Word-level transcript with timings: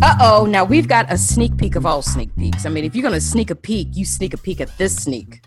Uh 0.00 0.14
oh, 0.20 0.46
now 0.46 0.62
we've 0.62 0.86
got 0.86 1.12
a 1.12 1.18
sneak 1.18 1.56
peek 1.56 1.74
of 1.74 1.84
all 1.84 2.02
sneak 2.02 2.34
peeks. 2.36 2.64
I 2.64 2.68
mean, 2.68 2.84
if 2.84 2.94
you're 2.94 3.02
going 3.02 3.14
to 3.14 3.20
sneak 3.20 3.50
a 3.50 3.56
peek, 3.56 3.88
you 3.94 4.04
sneak 4.04 4.32
a 4.32 4.38
peek 4.38 4.60
at 4.60 4.68
this 4.78 4.94
sneak. 4.94 5.42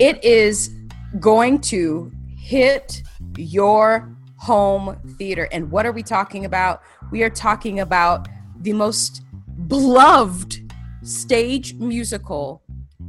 It 0.00 0.22
is 0.24 0.74
going 1.20 1.60
to 1.60 2.10
hit 2.36 3.04
your 3.36 4.12
home 4.36 4.98
theater. 5.16 5.48
And 5.52 5.70
what 5.70 5.86
are 5.86 5.92
we 5.92 6.02
talking 6.02 6.44
about? 6.44 6.82
We 7.12 7.22
are 7.22 7.30
talking 7.30 7.78
about 7.78 8.26
the 8.62 8.72
most 8.72 9.22
beloved 9.68 10.72
stage 11.04 11.74
musical 11.74 12.62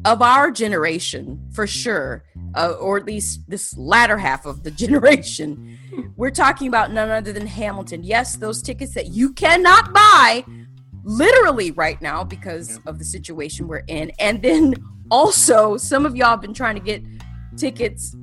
of 0.08 0.22
our 0.22 0.50
generation, 0.52 1.38
for 1.52 1.68
sure, 1.68 2.24
uh, 2.56 2.72
or 2.80 2.98
at 2.98 3.04
least 3.04 3.42
this 3.50 3.78
latter 3.78 4.18
half 4.18 4.46
of 4.46 4.64
the 4.64 4.72
generation. 4.86 5.78
We're 6.16 6.32
talking 6.32 6.70
about 6.70 6.94
none 6.94 7.10
other 7.10 7.34
than 7.34 7.46
Hamilton. 7.46 8.04
Yes, 8.04 8.38
those 8.38 8.62
tickets 8.62 8.94
that 8.94 9.08
you 9.08 9.34
cannot 9.34 9.94
buy 9.94 10.46
literally 11.04 11.72
right 11.72 12.02
now 12.02 12.24
because 12.24 12.80
of 12.86 13.00
the 13.00 13.04
situation 13.04 13.68
we're 13.68 13.84
in. 13.88 14.12
And 14.18 14.42
then 14.42 14.76
also, 15.12 15.76
some 15.76 16.06
of 16.06 16.16
y'all 16.16 16.30
have 16.30 16.42
been 16.42 16.54
trying 16.54 16.76
to 16.76 16.82
get 16.82 17.04
tickets 17.58 18.16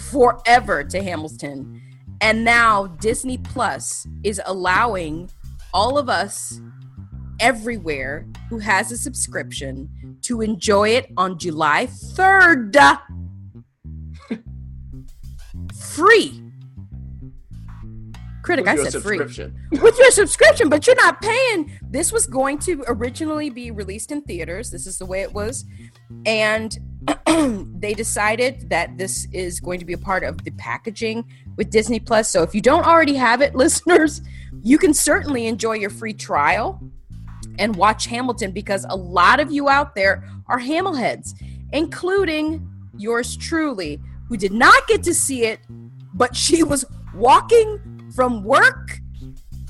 forever 0.00 0.84
to 0.84 1.02
Hamilton. 1.02 1.82
And 2.20 2.44
now 2.44 2.86
Disney 2.86 3.38
Plus 3.38 4.06
is 4.22 4.40
allowing 4.46 5.28
all 5.74 5.98
of 5.98 6.08
us 6.08 6.60
everywhere 7.40 8.28
who 8.52 8.58
has 8.58 8.92
a 8.92 8.98
subscription 8.98 9.88
to 10.20 10.42
enjoy 10.42 10.90
it 10.90 11.10
on 11.16 11.38
July 11.38 11.86
3rd. 11.86 13.00
free. 15.74 16.42
Critic, 18.42 18.68
I 18.68 18.76
said 18.76 19.02
free. 19.02 19.18
With 19.20 19.98
your 19.98 20.10
subscription, 20.10 20.68
but 20.68 20.86
you're 20.86 20.96
not 20.96 21.22
paying. 21.22 21.78
This 21.88 22.12
was 22.12 22.26
going 22.26 22.58
to 22.58 22.84
originally 22.88 23.48
be 23.48 23.70
released 23.70 24.12
in 24.12 24.20
theaters. 24.20 24.70
This 24.70 24.86
is 24.86 24.98
the 24.98 25.06
way 25.06 25.22
it 25.22 25.32
was. 25.32 25.64
And 26.26 26.76
they 27.80 27.94
decided 27.94 28.68
that 28.68 28.98
this 28.98 29.26
is 29.32 29.60
going 29.60 29.78
to 29.78 29.86
be 29.86 29.94
a 29.94 29.98
part 29.98 30.24
of 30.24 30.44
the 30.44 30.50
packaging 30.50 31.24
with 31.56 31.70
Disney 31.70 32.00
Plus. 32.00 32.28
So 32.28 32.42
if 32.42 32.54
you 32.54 32.60
don't 32.60 32.84
already 32.84 33.14
have 33.14 33.40
it, 33.40 33.54
listeners, 33.64 34.20
you 34.62 34.76
can 34.76 34.92
certainly 34.92 35.46
enjoy 35.46 35.76
your 35.76 35.88
free 35.88 36.12
trial 36.12 36.82
and 37.62 37.76
watch 37.76 38.06
Hamilton 38.06 38.50
because 38.50 38.84
a 38.88 38.96
lot 38.96 39.38
of 39.38 39.52
you 39.52 39.68
out 39.68 39.94
there 39.94 40.28
are 40.48 40.58
Hamilheads, 40.58 41.40
including 41.72 42.68
yours 42.98 43.36
truly, 43.36 44.00
who 44.28 44.36
did 44.36 44.52
not 44.52 44.88
get 44.88 45.04
to 45.04 45.14
see 45.14 45.44
it, 45.44 45.60
but 46.12 46.34
she 46.34 46.64
was 46.64 46.84
walking 47.14 48.10
from 48.16 48.42
work 48.42 48.98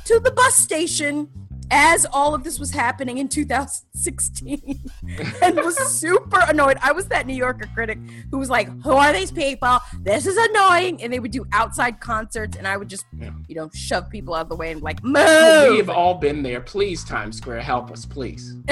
to 0.06 0.18
the 0.20 0.30
bus 0.30 0.54
station 0.54 1.28
as 1.70 2.06
all 2.12 2.34
of 2.34 2.44
this 2.44 2.58
was 2.58 2.70
happening 2.70 3.18
in 3.18 3.28
2016 3.28 4.80
and 5.42 5.56
was 5.56 5.76
super 5.98 6.40
annoyed. 6.48 6.78
I 6.82 6.92
was 6.92 7.06
that 7.06 7.26
New 7.26 7.34
Yorker 7.34 7.68
critic 7.74 7.98
who 8.30 8.38
was 8.38 8.50
like, 8.50 8.68
Who 8.82 8.92
are 8.92 9.12
these 9.12 9.30
people? 9.30 9.78
This 10.00 10.26
is 10.26 10.36
annoying. 10.36 11.02
And 11.02 11.12
they 11.12 11.18
would 11.18 11.30
do 11.30 11.46
outside 11.52 12.00
concerts, 12.00 12.56
and 12.56 12.66
I 12.66 12.76
would 12.76 12.88
just, 12.88 13.04
yeah. 13.18 13.30
you 13.48 13.54
know, 13.54 13.70
shove 13.74 14.10
people 14.10 14.34
out 14.34 14.42
of 14.42 14.48
the 14.48 14.56
way 14.56 14.72
and 14.72 14.82
like, 14.82 15.02
Move. 15.02 15.70
We've 15.70 15.90
all 15.90 16.14
been 16.14 16.42
there. 16.42 16.60
Please, 16.60 17.04
Times 17.04 17.36
Square, 17.36 17.60
help 17.62 17.90
us, 17.90 18.04
please. 18.04 18.56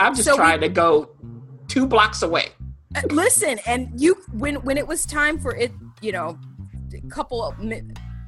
I'm 0.00 0.14
just 0.14 0.24
so 0.24 0.36
trying 0.36 0.60
we, 0.60 0.68
to 0.68 0.72
go 0.72 1.10
two 1.68 1.86
blocks 1.86 2.22
away. 2.22 2.48
Uh, 2.94 3.02
listen, 3.10 3.58
and 3.66 4.00
you, 4.00 4.16
when 4.32 4.56
when 4.56 4.78
it 4.78 4.86
was 4.86 5.04
time 5.04 5.38
for 5.38 5.54
it, 5.56 5.72
you 6.00 6.12
know, 6.12 6.38
a 6.94 7.08
couple 7.08 7.44
of, 7.44 7.54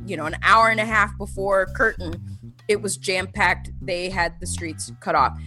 you 0.07 0.17
know, 0.17 0.27
an 0.27 0.37
hour 0.43 0.69
and 0.69 0.81
a 0.81 0.85
half 0.85 1.17
before 1.19 1.67
curtain 1.67 2.38
it 2.69 2.81
was 2.83 2.97
jam 2.97 3.27
packed. 3.27 3.71
They 3.81 4.11
had 4.11 4.39
the 4.41 4.47
streets 4.47 4.93
cut 5.01 5.15
off. 5.15 5.39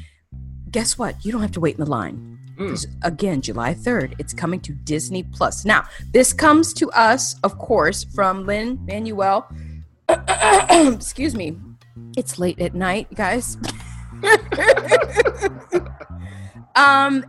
Guess 0.71 0.97
what? 0.97 1.23
You 1.23 1.31
don't 1.31 1.41
have 1.41 1.51
to 1.51 1.59
wait 1.59 1.77
in 1.77 1.83
the 1.83 1.89
line. 1.89 2.39
Mm. 2.57 2.85
Again, 3.03 3.41
July 3.41 3.73
3rd, 3.73 4.15
it's 4.19 4.33
coming 4.33 4.59
to 4.61 4.73
Disney 4.73 5.23
Plus. 5.23 5.65
Now, 5.65 5.85
this 6.11 6.33
comes 6.33 6.73
to 6.75 6.89
us, 6.91 7.35
of 7.43 7.57
course, 7.57 8.03
from 8.03 8.45
Lin 8.45 8.79
Manuel. 8.85 9.49
Excuse 10.69 11.35
me. 11.35 11.57
It's 12.17 12.39
late 12.39 12.59
at 12.59 12.73
night, 12.75 13.07
guys. 13.15 13.57
um 16.75 17.25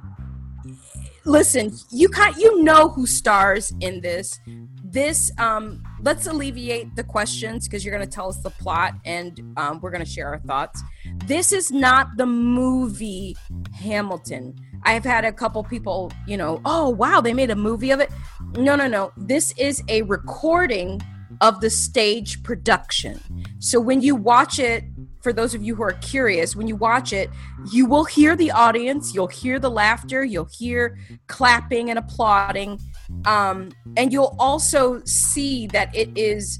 listen, 1.24 1.72
you 1.91 2.09
can 2.09 2.34
you 2.38 2.62
know 2.62 2.88
who 2.88 3.06
stars 3.06 3.72
in 3.80 4.00
this. 4.00 4.38
This 4.84 5.32
um 5.38 5.82
let's 6.03 6.27
alleviate 6.27 6.95
the 6.97 7.05
questions 7.05 7.67
because 7.67 7.85
you're 7.85 7.97
going 7.97 8.07
to 8.07 8.13
tell 8.13 8.29
us 8.29 8.39
the 8.39 8.51
plot 8.51 8.95
and 9.05 9.41
um, 9.57 9.81
we're 9.81 9.91
going 9.91 10.05
to 10.05 10.11
share 10.11 10.29
our 10.29 10.41
thoughts. 10.41 10.83
This 11.27 11.53
is 11.53 11.71
not 11.71 12.09
the 12.17 12.27
movie 12.27 13.37
Hamilton. 13.75 14.55
I've 14.83 15.05
had 15.05 15.25
a 15.25 15.33
couple 15.33 15.63
people, 15.63 16.13
you 16.27 16.37
know, 16.37 16.61
oh, 16.65 16.91
wow, 16.91 17.21
they 17.21 17.33
made 17.33 17.51
a 17.51 17.57
movie 17.57 17.93
of 17.93 18.01
it. 18.01 18.11
No, 18.57 18.75
no, 18.75 18.89
no. 18.89 19.13
This 19.17 19.53
is 19.57 19.83
a 19.89 20.03
recording 20.03 21.01
of 21.41 21.61
the 21.61 21.71
stage 21.71 22.43
production. 22.43 23.21
So 23.61 23.81
when 23.81 24.03
you 24.03 24.17
watch 24.17 24.59
it, 24.59 24.84
for 25.21 25.33
those 25.33 25.55
of 25.55 25.63
you 25.63 25.77
who 25.77 25.84
are 25.84 25.93
curious, 25.93 26.57
when 26.57 26.66
you 26.66 26.75
watch 26.75 27.13
it, 27.13 27.31
you 27.71 27.87
will 27.87 28.05
hear 28.05 28.34
the 28.34 28.51
audience, 28.51 29.15
you'll 29.15 29.28
hear 29.28 29.60
the 29.60 29.71
laughter, 29.71 30.25
you'll 30.25 30.48
hear 30.51 30.98
clapping 31.28 31.91
and 31.91 31.98
applauding 31.98 32.81
um, 33.25 33.71
and 33.97 34.13
you'll 34.13 34.37
also 34.39 35.03
see 35.04 35.66
that 35.69 35.95
it 35.95 36.10
is 36.16 36.59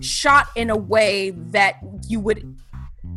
shot 0.00 0.48
in 0.56 0.70
a 0.70 0.76
way 0.76 1.30
that 1.30 1.76
you 2.08 2.20
would 2.20 2.56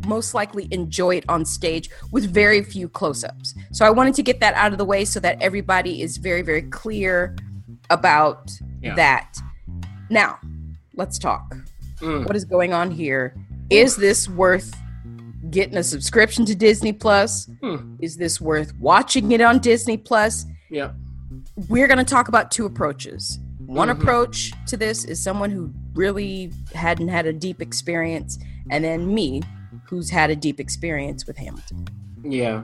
most 0.06 0.34
likely 0.34 0.68
enjoy 0.70 1.16
it 1.16 1.24
on 1.28 1.44
stage 1.44 1.90
with 2.12 2.32
very 2.32 2.62
few 2.62 2.88
close-ups. 2.88 3.54
So 3.72 3.84
I 3.84 3.90
wanted 3.90 4.14
to 4.14 4.22
get 4.22 4.40
that 4.40 4.54
out 4.54 4.72
of 4.72 4.78
the 4.78 4.84
way 4.84 5.04
so 5.04 5.20
that 5.20 5.40
everybody 5.42 6.02
is 6.02 6.16
very 6.16 6.42
very 6.42 6.62
clear 6.62 7.36
about 7.90 8.50
yeah. 8.82 8.94
that. 8.94 9.38
Now, 10.10 10.38
let's 10.94 11.18
talk. 11.18 11.56
Mm. 12.00 12.26
What 12.26 12.36
is 12.36 12.44
going 12.44 12.72
on 12.72 12.90
here? 12.90 13.36
Is 13.70 13.96
this 13.96 14.28
worth 14.28 14.74
getting 15.50 15.76
a 15.76 15.82
subscription 15.82 16.44
to 16.46 16.54
Disney 16.54 16.92
Plus? 16.92 17.46
Mm. 17.62 17.96
Is 18.00 18.16
this 18.16 18.40
worth 18.40 18.74
watching 18.78 19.32
it 19.32 19.40
on 19.40 19.58
Disney 19.58 19.96
Plus? 19.96 20.46
Yeah 20.70 20.92
we're 21.68 21.86
going 21.86 21.98
to 21.98 22.04
talk 22.04 22.28
about 22.28 22.50
two 22.50 22.66
approaches. 22.66 23.38
One 23.58 23.88
mm-hmm. 23.88 24.00
approach 24.00 24.52
to 24.66 24.76
this 24.76 25.04
is 25.04 25.22
someone 25.22 25.50
who 25.50 25.72
really 25.94 26.52
hadn't 26.74 27.08
had 27.08 27.26
a 27.26 27.32
deep 27.32 27.60
experience, 27.60 28.38
and 28.70 28.84
then 28.84 29.12
me, 29.12 29.42
who's 29.84 30.10
had 30.10 30.30
a 30.30 30.36
deep 30.36 30.60
experience 30.60 31.26
with 31.26 31.36
Hamilton. 31.36 31.86
Yeah. 32.22 32.62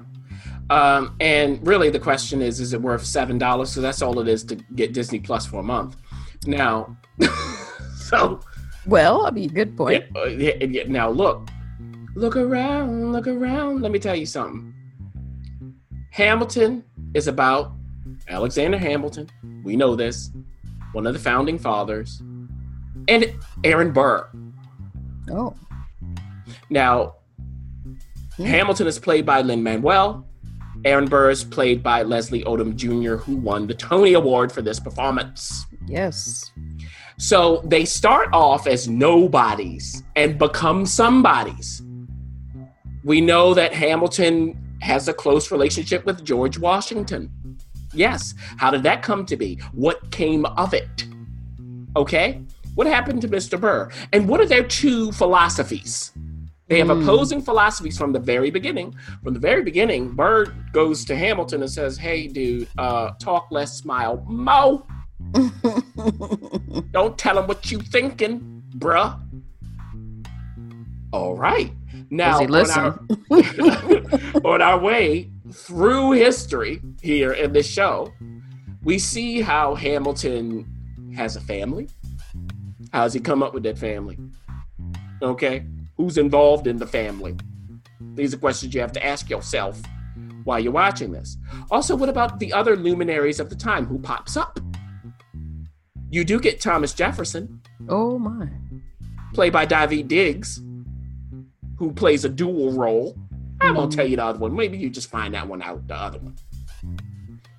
Um, 0.71 1.17
and 1.21 1.65
really, 1.67 1.91
the 1.91 1.99
question 1.99 2.41
is: 2.41 2.61
Is 2.61 2.73
it 2.73 2.81
worth 2.81 3.05
seven 3.05 3.37
dollars? 3.37 3.73
So 3.73 3.81
that's 3.81 4.01
all 4.01 4.19
it 4.21 4.29
is 4.29 4.45
to 4.45 4.57
get 4.77 4.93
Disney 4.93 5.19
Plus 5.19 5.47
for 5.47 5.61
a 5.61 5.63
month. 5.63 5.97
Now, 6.47 6.97
so 7.97 8.41
Well, 8.87 9.27
I 9.27 9.31
mean, 9.31 9.49
good 9.49 9.77
point. 9.77 10.05
yeah, 10.15 10.21
uh, 10.21 10.27
yeah, 10.27 10.65
yeah, 10.65 10.85
now 10.87 11.11
look, 11.11 11.49
look 12.15 12.37
around, 12.37 13.13
look 13.13 13.27
around. 13.27 13.83
Let 13.83 13.93
me 13.93 13.99
tell 13.99 14.17
you 14.17 14.27
something. 14.27 14.73
Hamilton 16.11 16.85
is 17.15 17.27
about 17.27 17.73
Alexander 18.29 18.79
Hamilton. 18.79 19.29
We 19.65 19.77
know 19.77 19.95
this, 19.97 20.31
one 20.93 21.07
of 21.07 21.13
the 21.15 21.19
founding 21.19 21.59
fathers, 21.59 22.23
and 23.09 23.33
Aaron 23.65 23.93
Burr. 23.93 24.29
Oh, 25.31 25.55
Now, 26.71 27.15
Hmm. 28.37 28.45
Hamilton 28.45 28.87
is 28.87 28.99
played 28.99 29.27
by 29.27 29.43
Lin 29.43 29.63
Manuel. 29.63 30.25
Aaron 30.87 31.07
Burr 31.07 31.29
is 31.31 31.45
played 31.45 31.83
by 31.83 32.03
Leslie 32.03 32.43
Odom 32.45 32.75
Jr., 32.77 33.17
who 33.17 33.37
won 33.37 33.67
the 33.67 33.75
Tony 33.75 34.15
Award 34.15 34.51
for 34.51 34.63
this 34.63 34.81
performance. 34.81 35.67
yes. 35.87 36.51
So 37.19 37.63
they 37.67 37.85
start 37.85 38.31
off 38.33 38.67
as 38.67 38.89
nobodies 38.89 40.03
and 40.17 40.39
become 40.39 40.87
somebodies. 40.87 41.83
We 43.05 43.21
know 43.21 43.53
that 43.55 43.73
Hamilton 43.75 44.59
has 44.81 45.07
a 45.09 45.13
close 45.13 45.53
relationship 45.53 46.05
with 46.07 46.25
George 46.25 46.59
Washington. 46.59 47.31
Yes. 47.95 48.35
How 48.57 48.71
did 48.71 48.83
that 48.85 49.03
come 49.03 49.27
to 49.27 49.37
be? 49.37 49.57
What 49.73 50.11
came 50.11 50.45
of 50.47 50.75
it? 50.75 51.07
Okay. 51.97 52.43
What 52.75 52.87
happened 52.87 53.21
to 53.23 53.29
Mr. 53.29 53.61
Burr? 53.61 53.91
And 54.13 54.29
what 54.29 54.41
are 54.41 54.47
their 54.47 54.63
two 54.63 55.13
philosophies? 55.13 56.13
They 56.69 56.79
have 56.79 56.89
Hmm. 56.89 57.03
opposing 57.03 57.43
philosophies 57.43 57.99
from 57.99 58.13
the 58.13 58.19
very 58.21 58.51
beginning. 58.51 58.95
From 59.23 59.35
the 59.35 59.41
very 59.41 59.63
beginning, 59.63 60.13
Burr 60.13 60.47
goes 60.73 61.05
to 61.05 61.15
Hamilton 61.17 61.61
and 61.63 61.71
says, 61.71 61.99
Hey, 61.99 62.29
dude, 62.29 62.67
uh, 62.79 63.11
talk 63.21 63.49
less, 63.51 63.77
smile. 63.77 64.25
Mo, 64.27 64.87
don't 66.93 67.19
tell 67.19 67.39
him 67.39 67.47
what 67.47 67.71
you 67.71 67.79
thinking, 67.81 68.63
bruh. 68.79 69.19
All 71.13 71.37
right. 71.37 71.73
Now, 72.11 72.41
on 72.41 72.47
listen? 72.49 72.81
our, 72.81 73.01
on 74.45 74.63
our 74.63 74.79
way 74.79 75.31
through 75.53 76.13
history 76.13 76.83
here 77.01 77.33
in 77.33 77.53
this 77.53 77.69
show, 77.69 78.13
we 78.83 78.99
see 78.99 79.41
how 79.41 79.75
Hamilton 79.75 80.67
has 81.17 81.37
a 81.37 81.41
family. 81.41 81.89
How's 82.93 83.13
he 83.13 83.21
come 83.21 83.43
up 83.43 83.55
with 83.55 83.63
that 83.63 83.79
family? 83.79 84.19
Okay. 85.23 85.65
Who's 85.97 86.19
involved 86.19 86.67
in 86.67 86.79
the 86.79 86.87
family? 86.87 87.37
These 88.15 88.35
are 88.35 88.39
questions 88.39 88.75
you 88.75 88.81
have 88.81 88.93
to 88.93 89.05
ask 89.05 89.31
yourself 89.31 89.81
while 90.45 90.59
you're 90.59 90.73
watching 90.73 91.13
this. 91.13 91.37
Also, 91.71 91.95
what 91.95 92.09
about 92.09 92.39
the 92.41 92.53
other 92.53 92.77
luminaries 92.77 93.41
of 93.41 93.49
the 93.49 93.57
time? 93.57 93.87
Who 93.87 93.99
pops 93.99 94.37
up? 94.37 94.59
You 96.11 96.25
do 96.25 96.41
get 96.41 96.61
Thomas 96.61 96.93
Jefferson, 96.93 97.63
oh 97.89 98.19
my. 98.19 98.49
played 99.33 99.53
by 99.53 99.65
Daveed 99.65 100.09
Diggs, 100.09 100.61
who 101.79 101.93
plays 101.93 102.25
a 102.25 102.29
dual 102.29 102.73
role. 102.73 103.17
I 103.63 103.71
won't 103.71 103.93
tell 103.93 104.07
you 104.07 104.17
the 104.17 104.25
other 104.25 104.39
one. 104.39 104.55
Maybe 104.55 104.77
you 104.77 104.91
just 104.91 105.11
find 105.11 105.35
that 105.35 105.47
one 105.47 105.63
out, 105.63 105.87
the 105.87 105.95
other 105.95 106.19
one. 106.19 106.37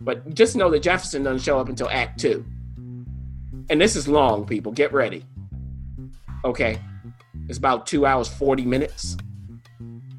But 0.01 0.33
just 0.33 0.55
know 0.55 0.69
that 0.71 0.81
Jefferson 0.81 1.23
doesn't 1.23 1.41
show 1.41 1.59
up 1.59 1.69
until 1.69 1.89
Act 1.89 2.19
Two. 2.19 2.45
And 3.69 3.79
this 3.79 3.95
is 3.95 4.07
long, 4.07 4.45
people. 4.45 4.71
Get 4.71 4.91
ready. 4.91 5.25
Okay. 6.43 6.79
It's 7.47 7.57
about 7.57 7.85
two 7.85 8.05
hours, 8.05 8.27
40 8.27 8.65
minutes. 8.65 9.17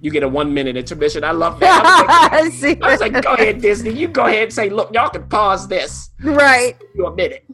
You 0.00 0.10
get 0.10 0.22
a 0.22 0.28
one 0.28 0.52
minute 0.52 0.76
intermission. 0.76 1.24
I 1.24 1.30
love 1.32 1.60
that. 1.60 2.30
I 2.32 2.42
was 2.42 2.62
like, 2.62 2.74
See, 2.76 2.82
I 2.82 2.90
was 2.92 3.00
like, 3.00 3.22
go 3.22 3.34
ahead, 3.34 3.60
Disney. 3.60 3.90
You 3.92 4.08
go 4.08 4.24
ahead 4.26 4.44
and 4.44 4.52
say, 4.52 4.68
look, 4.68 4.92
y'all 4.92 5.08
can 5.08 5.26
pause 5.28 5.66
this. 5.68 6.10
right. 6.20 6.78
Give 6.78 6.88
you 6.94 7.06
a 7.06 7.14
minute. 7.14 7.44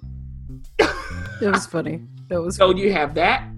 It 0.79 1.51
was 1.51 1.67
funny. 1.67 2.03
That 2.29 2.43
was 2.43 2.57
So 2.57 2.75
you 2.75 2.93
have 2.93 3.15
that. 3.15 3.49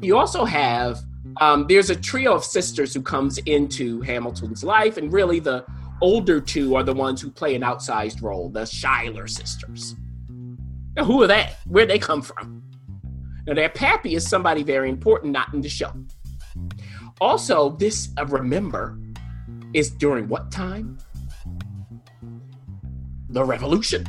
You 0.00 0.16
also 0.18 0.44
have 0.44 0.98
um, 1.40 1.66
there's 1.68 1.90
a 1.90 1.96
trio 1.96 2.34
of 2.34 2.44
sisters 2.44 2.94
who 2.94 3.02
comes 3.02 3.38
into 3.38 4.00
Hamilton's 4.02 4.64
life, 4.64 4.96
and 4.96 5.12
really 5.12 5.40
the 5.40 5.64
older 6.00 6.40
two 6.40 6.74
are 6.74 6.82
the 6.82 6.94
ones 6.94 7.20
who 7.20 7.30
play 7.30 7.54
an 7.54 7.62
outsized 7.62 8.22
role, 8.22 8.48
the 8.48 8.64
Schuyler 8.64 9.26
sisters. 9.26 9.96
Now, 10.96 11.04
who 11.04 11.22
are 11.22 11.26
they? 11.26 11.50
Where'd 11.66 11.90
they 11.90 11.98
come 11.98 12.22
from? 12.22 12.62
Now, 13.46 13.54
their 13.54 13.68
pappy 13.68 14.14
is 14.14 14.28
somebody 14.28 14.62
very 14.62 14.88
important, 14.88 15.32
not 15.32 15.52
in 15.54 15.60
the 15.60 15.68
show. 15.68 15.92
Also, 17.20 17.70
this 17.76 18.10
uh, 18.18 18.26
remember 18.26 18.98
is 19.72 19.90
during 19.90 20.28
what 20.28 20.50
time? 20.50 20.98
The 23.28 23.44
Revolution 23.44 24.06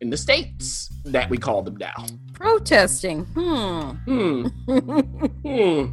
In 0.00 0.10
the 0.10 0.16
states 0.16 0.88
that 1.04 1.28
we 1.28 1.36
call 1.38 1.62
them 1.62 1.76
now. 1.76 2.06
protesting. 2.32 3.24
Hmm. 3.26 3.90
Hmm. 4.06 4.46
Hmm. 5.42 5.84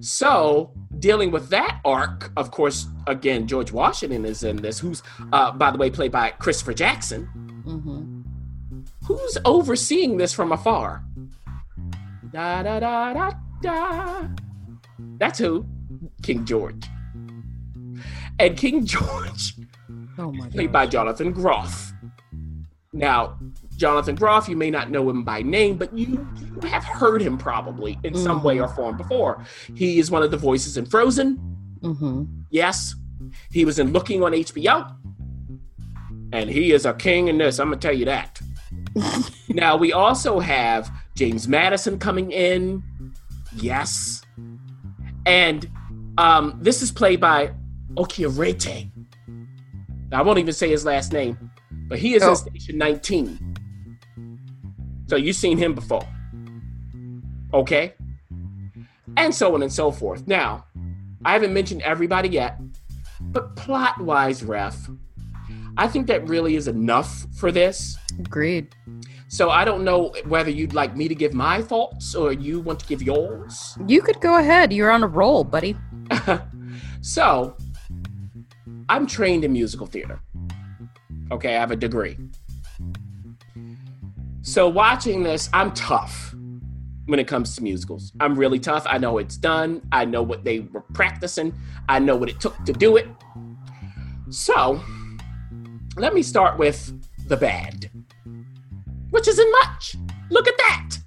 So, 0.00 0.72
dealing 0.98 1.30
with 1.30 1.48
that 1.50 1.80
arc, 1.84 2.30
of 2.36 2.50
course, 2.50 2.86
again, 3.06 3.46
George 3.46 3.72
Washington 3.72 4.24
is 4.24 4.44
in 4.44 4.56
this, 4.56 4.78
who's, 4.78 5.02
uh, 5.32 5.52
by 5.52 5.70
the 5.70 5.78
way, 5.78 5.90
played 5.90 6.12
by 6.12 6.30
Christopher 6.30 6.74
Jackson, 6.74 7.26
hmm 7.64 8.20
who's 9.06 9.38
overseeing 9.44 10.16
this 10.16 10.32
from 10.32 10.52
afar. 10.52 11.04
Da 12.32 12.62
da 12.62 12.80
da 12.80 13.12
da 13.12 13.30
da. 13.62 14.28
That's 15.18 15.38
who? 15.38 15.66
King 16.22 16.44
George. 16.44 16.86
And 18.38 18.56
King 18.56 18.84
George, 18.86 19.54
Oh 20.18 20.32
my 20.32 20.48
played 20.48 20.72
by 20.72 20.86
Jonathan 20.86 21.32
Groff. 21.32 21.92
Now, 22.94 23.36
Jonathan 23.76 24.14
Groff, 24.14 24.48
you 24.48 24.56
may 24.56 24.70
not 24.70 24.88
know 24.88 25.10
him 25.10 25.24
by 25.24 25.42
name, 25.42 25.76
but 25.76 25.92
you, 25.98 26.26
you 26.36 26.68
have 26.68 26.84
heard 26.84 27.20
him 27.20 27.36
probably 27.36 27.98
in 28.04 28.14
some 28.14 28.42
way 28.42 28.60
or 28.60 28.68
form 28.68 28.96
before. 28.96 29.44
He 29.74 29.98
is 29.98 30.10
one 30.12 30.22
of 30.22 30.30
the 30.30 30.36
voices 30.36 30.76
in 30.76 30.86
Frozen. 30.86 31.34
hmm 31.82 32.24
Yes. 32.50 32.94
He 33.50 33.64
was 33.64 33.80
in 33.80 33.92
Looking 33.92 34.22
on 34.22 34.32
HBO. 34.32 34.94
And 36.32 36.48
he 36.48 36.72
is 36.72 36.86
a 36.86 36.94
king 36.94 37.28
in 37.28 37.38
this. 37.38 37.58
I'm 37.58 37.68
going 37.68 37.80
to 37.80 37.86
tell 37.88 37.96
you 37.96 38.04
that. 38.04 38.40
now, 39.48 39.76
we 39.76 39.92
also 39.92 40.38
have 40.38 40.90
James 41.16 41.48
Madison 41.48 41.98
coming 41.98 42.30
in. 42.30 42.82
Yes. 43.56 44.22
And 45.26 45.68
um, 46.16 46.58
this 46.60 46.80
is 46.80 46.92
played 46.92 47.20
by 47.20 47.52
Okieriete. 47.94 48.90
I 50.12 50.22
won't 50.22 50.38
even 50.38 50.52
say 50.52 50.68
his 50.70 50.84
last 50.84 51.12
name, 51.12 51.50
but 51.88 51.98
he 51.98 52.14
is 52.14 52.22
Oh. 52.22 52.30
in 52.30 52.36
Station 52.36 52.78
19. 52.78 53.56
So 55.06 55.16
you've 55.16 55.36
seen 55.36 55.58
him 55.58 55.74
before. 55.74 56.06
Okay? 57.52 57.94
And 59.16 59.34
so 59.34 59.54
on 59.54 59.62
and 59.62 59.72
so 59.72 59.90
forth. 59.90 60.26
Now, 60.26 60.64
I 61.24 61.32
haven't 61.32 61.52
mentioned 61.52 61.82
everybody 61.82 62.28
yet, 62.28 62.58
but 63.20 63.54
plot 63.56 64.00
wise, 64.00 64.42
ref, 64.42 64.88
I 65.76 65.88
think 65.88 66.06
that 66.06 66.28
really 66.28 66.56
is 66.56 66.68
enough 66.68 67.26
for 67.36 67.50
this. 67.52 67.96
Agreed. 68.18 68.74
So 69.28 69.50
I 69.50 69.64
don't 69.64 69.82
know 69.84 70.14
whether 70.26 70.50
you'd 70.50 70.74
like 70.74 70.96
me 70.96 71.08
to 71.08 71.14
give 71.14 71.34
my 71.34 71.60
thoughts 71.60 72.14
or 72.14 72.32
you 72.32 72.60
want 72.60 72.78
to 72.80 72.86
give 72.86 73.02
yours. 73.02 73.76
You 73.86 74.00
could 74.00 74.20
go 74.20 74.38
ahead. 74.38 74.72
You're 74.72 74.90
on 74.92 75.02
a 75.02 75.08
roll, 75.08 75.42
buddy. 75.42 75.76
so 77.00 77.56
I'm 78.88 79.06
trained 79.06 79.44
in 79.44 79.52
musical 79.52 79.86
theater. 79.86 80.20
Okay, 81.30 81.56
I 81.56 81.60
have 81.60 81.70
a 81.70 81.76
degree. 81.76 82.16
So 84.42 84.68
watching 84.68 85.22
this, 85.22 85.48
I'm 85.52 85.72
tough 85.72 86.34
when 87.06 87.18
it 87.18 87.26
comes 87.26 87.56
to 87.56 87.62
musicals. 87.62 88.12
I'm 88.20 88.38
really 88.38 88.58
tough. 88.58 88.86
I 88.86 88.98
know 88.98 89.18
it's 89.18 89.36
done. 89.36 89.82
I 89.92 90.04
know 90.04 90.22
what 90.22 90.44
they 90.44 90.60
were 90.60 90.80
practicing. 90.80 91.54
I 91.88 91.98
know 91.98 92.16
what 92.16 92.28
it 92.28 92.40
took 92.40 92.62
to 92.64 92.72
do 92.72 92.96
it. 92.96 93.08
So 94.30 94.80
let 95.96 96.14
me 96.14 96.22
start 96.22 96.58
with 96.58 96.92
the 97.28 97.36
bad, 97.36 97.90
which 99.10 99.28
isn't 99.28 99.52
much. 99.52 99.96
Look 100.30 100.48
at 100.48 100.56
that 100.58 100.98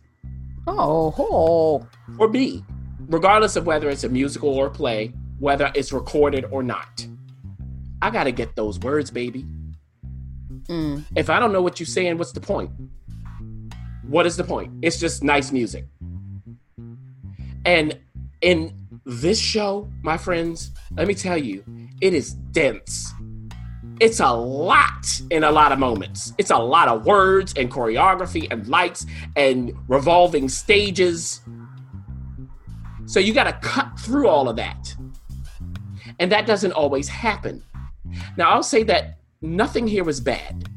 Oh, 0.67 1.13
oh. 1.17 1.87
or 2.17 2.27
B, 2.27 2.63
regardless 3.07 3.55
of 3.55 3.65
whether 3.65 3.89
it's 3.89 4.03
a 4.03 4.09
musical 4.09 4.49
or 4.49 4.69
play, 4.69 5.13
whether 5.39 5.71
it's 5.73 5.93
recorded 5.93 6.45
or 6.51 6.61
not. 6.61 7.07
I 8.01 8.09
gotta 8.09 8.31
get 8.31 8.55
those 8.55 8.77
words, 8.79 9.09
baby. 9.09 9.45
Mm. 10.69 11.03
If 11.15 11.29
I 11.29 11.39
don't 11.39 11.53
know 11.53 11.61
what 11.61 11.79
you're 11.79 11.87
saying, 11.87 12.17
what's 12.17 12.31
the 12.31 12.41
point? 12.41 12.71
What 14.03 14.25
is 14.25 14.37
the 14.37 14.43
point? 14.43 14.71
It's 14.81 14.99
just 14.99 15.23
nice 15.23 15.51
music. 15.51 15.85
And 17.65 17.97
in 18.41 18.73
this 19.05 19.39
show, 19.39 19.89
my 20.01 20.17
friends, 20.17 20.71
let 20.95 21.07
me 21.07 21.13
tell 21.13 21.37
you, 21.37 21.63
it 22.01 22.13
is 22.13 22.33
dense. 22.33 23.13
It's 23.99 24.19
a 24.19 24.31
lot 24.31 25.21
in 25.31 25.43
a 25.43 25.51
lot 25.51 25.71
of 25.71 25.79
moments. 25.79 26.33
It's 26.37 26.51
a 26.51 26.57
lot 26.57 26.87
of 26.87 27.05
words 27.05 27.53
and 27.57 27.71
choreography 27.71 28.47
and 28.51 28.67
lights 28.67 29.05
and 29.35 29.73
revolving 29.87 30.49
stages. 30.49 31.41
So 33.05 33.19
you 33.19 33.33
got 33.33 33.45
to 33.45 33.53
cut 33.67 33.99
through 33.99 34.27
all 34.27 34.49
of 34.49 34.55
that. 34.57 34.95
And 36.19 36.31
that 36.31 36.45
doesn't 36.45 36.73
always 36.73 37.07
happen. 37.07 37.63
Now, 38.37 38.51
I'll 38.51 38.63
say 38.63 38.83
that 38.83 39.16
nothing 39.41 39.87
here 39.87 40.03
was 40.03 40.19
bad, 40.19 40.69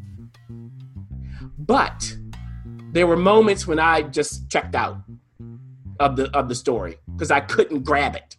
but 1.59 2.17
there 2.93 3.07
were 3.07 3.17
moments 3.17 3.67
when 3.67 3.79
I 3.79 4.03
just 4.03 4.51
checked 4.51 4.75
out 4.75 4.99
of 5.99 6.17
the 6.17 6.31
of 6.37 6.49
the 6.49 6.55
story 6.55 6.97
because 7.13 7.31
I 7.31 7.41
couldn't 7.41 7.85
grab 7.85 8.17
it, 8.17 8.37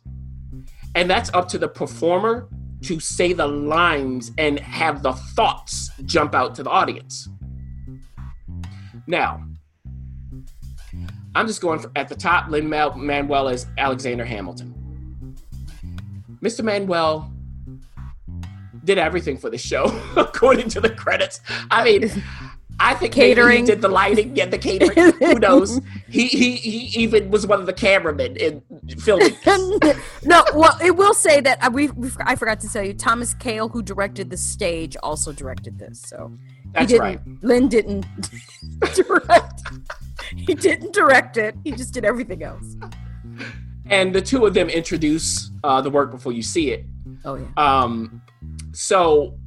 and 0.96 1.10
that's 1.10 1.32
up 1.34 1.48
to 1.50 1.58
the 1.58 1.68
performer 1.68 2.50
to 2.84 3.00
say 3.00 3.34
the 3.34 3.48
lines 3.48 4.32
and 4.38 4.60
have 4.60 5.04
the 5.04 5.14
thoughts 5.14 5.92
jump 6.06 6.34
out 6.34 6.56
to 6.56 6.64
the 6.64 6.70
audience. 6.70 7.30
Now, 9.08 9.44
I'm 11.36 11.48
just 11.48 11.62
going 11.62 11.80
for, 11.80 11.92
at 11.96 12.10
the 12.10 12.16
top. 12.16 12.50
Lin 12.50 12.68
Manuel 12.68 13.48
is 13.50 13.68
Alexander 13.78 14.26
Hamilton. 14.26 15.38
Mr. 16.42 16.64
Manuel 16.64 17.32
did 18.84 18.98
everything 18.98 19.38
for 19.38 19.50
the 19.50 19.58
show, 19.58 19.86
according 20.16 20.70
to 20.70 20.82
the 20.82 20.90
credits. 20.90 21.42
I 21.70 21.84
mean, 21.84 22.24
I 22.80 22.96
think 22.96 23.14
catering 23.14 23.60
he 23.60 23.72
did 23.72 23.82
the 23.82 23.88
lighting, 23.88 24.36
yeah, 24.36 24.48
the 24.48 24.58
catering. 24.58 25.14
Who 25.20 25.36
knows? 25.36 25.80
He, 26.12 26.28
he 26.28 26.58
he 26.58 27.04
even 27.04 27.32
was 27.32 27.48
one 27.48 27.62
of 27.62 27.66
the 27.66 27.72
cameramen 27.72 28.36
in 28.36 28.62
filming. 29.00 29.34
no, 30.26 30.44
well, 30.54 30.78
it 30.84 30.98
will 30.98 31.14
say 31.14 31.40
that 31.40 31.64
uh, 31.64 31.70
we, 31.72 31.88
we 31.92 32.10
I 32.26 32.36
forgot 32.36 32.60
to 32.60 32.68
tell 32.68 32.84
you, 32.84 32.94
Thomas 32.94 33.34
Kail, 33.34 33.70
who 33.70 33.82
directed 33.82 34.30
the 34.30 34.36
stage, 34.36 34.98
also 35.02 35.32
directed 35.32 35.80
this. 35.80 36.02
So 36.02 36.38
that's 36.74 36.92
right. 37.00 37.18
Lin 37.42 37.70
didn't 37.70 38.06
direct. 38.94 39.62
he 40.36 40.54
didn't 40.54 40.92
direct 40.92 41.38
it. 41.38 41.56
He 41.64 41.72
just 41.72 41.94
did 41.94 42.04
everything 42.04 42.44
else. 42.44 42.76
And 43.86 44.14
the 44.14 44.22
two 44.22 44.46
of 44.46 44.54
them 44.54 44.68
introduce 44.70 45.50
uh, 45.64 45.80
the 45.80 45.90
work 45.90 46.12
before 46.12 46.34
you 46.34 46.44
see 46.44 46.72
it. 46.72 46.86
Oh 47.24 47.36
yeah. 47.36 47.48
Um, 47.56 48.22
so 48.74 49.38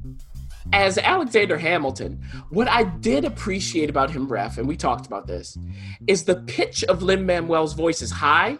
as 0.73 0.97
Alexander 0.97 1.57
Hamilton, 1.57 2.21
what 2.49 2.67
I 2.67 2.83
did 2.83 3.25
appreciate 3.25 3.89
about 3.89 4.11
him, 4.11 4.27
ref, 4.27 4.57
and 4.57 4.67
we 4.67 4.75
talked 4.75 5.05
about 5.05 5.27
this, 5.27 5.57
is 6.07 6.23
the 6.23 6.35
pitch 6.47 6.83
of 6.85 7.03
Lin 7.03 7.25
Manuel's 7.25 7.73
voice 7.73 8.01
is 8.01 8.11
high. 8.11 8.57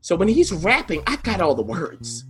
So 0.00 0.16
when 0.16 0.28
he's 0.28 0.52
rapping, 0.52 1.02
I 1.06 1.16
got 1.16 1.40
all 1.40 1.54
the 1.54 1.62
words. 1.62 2.24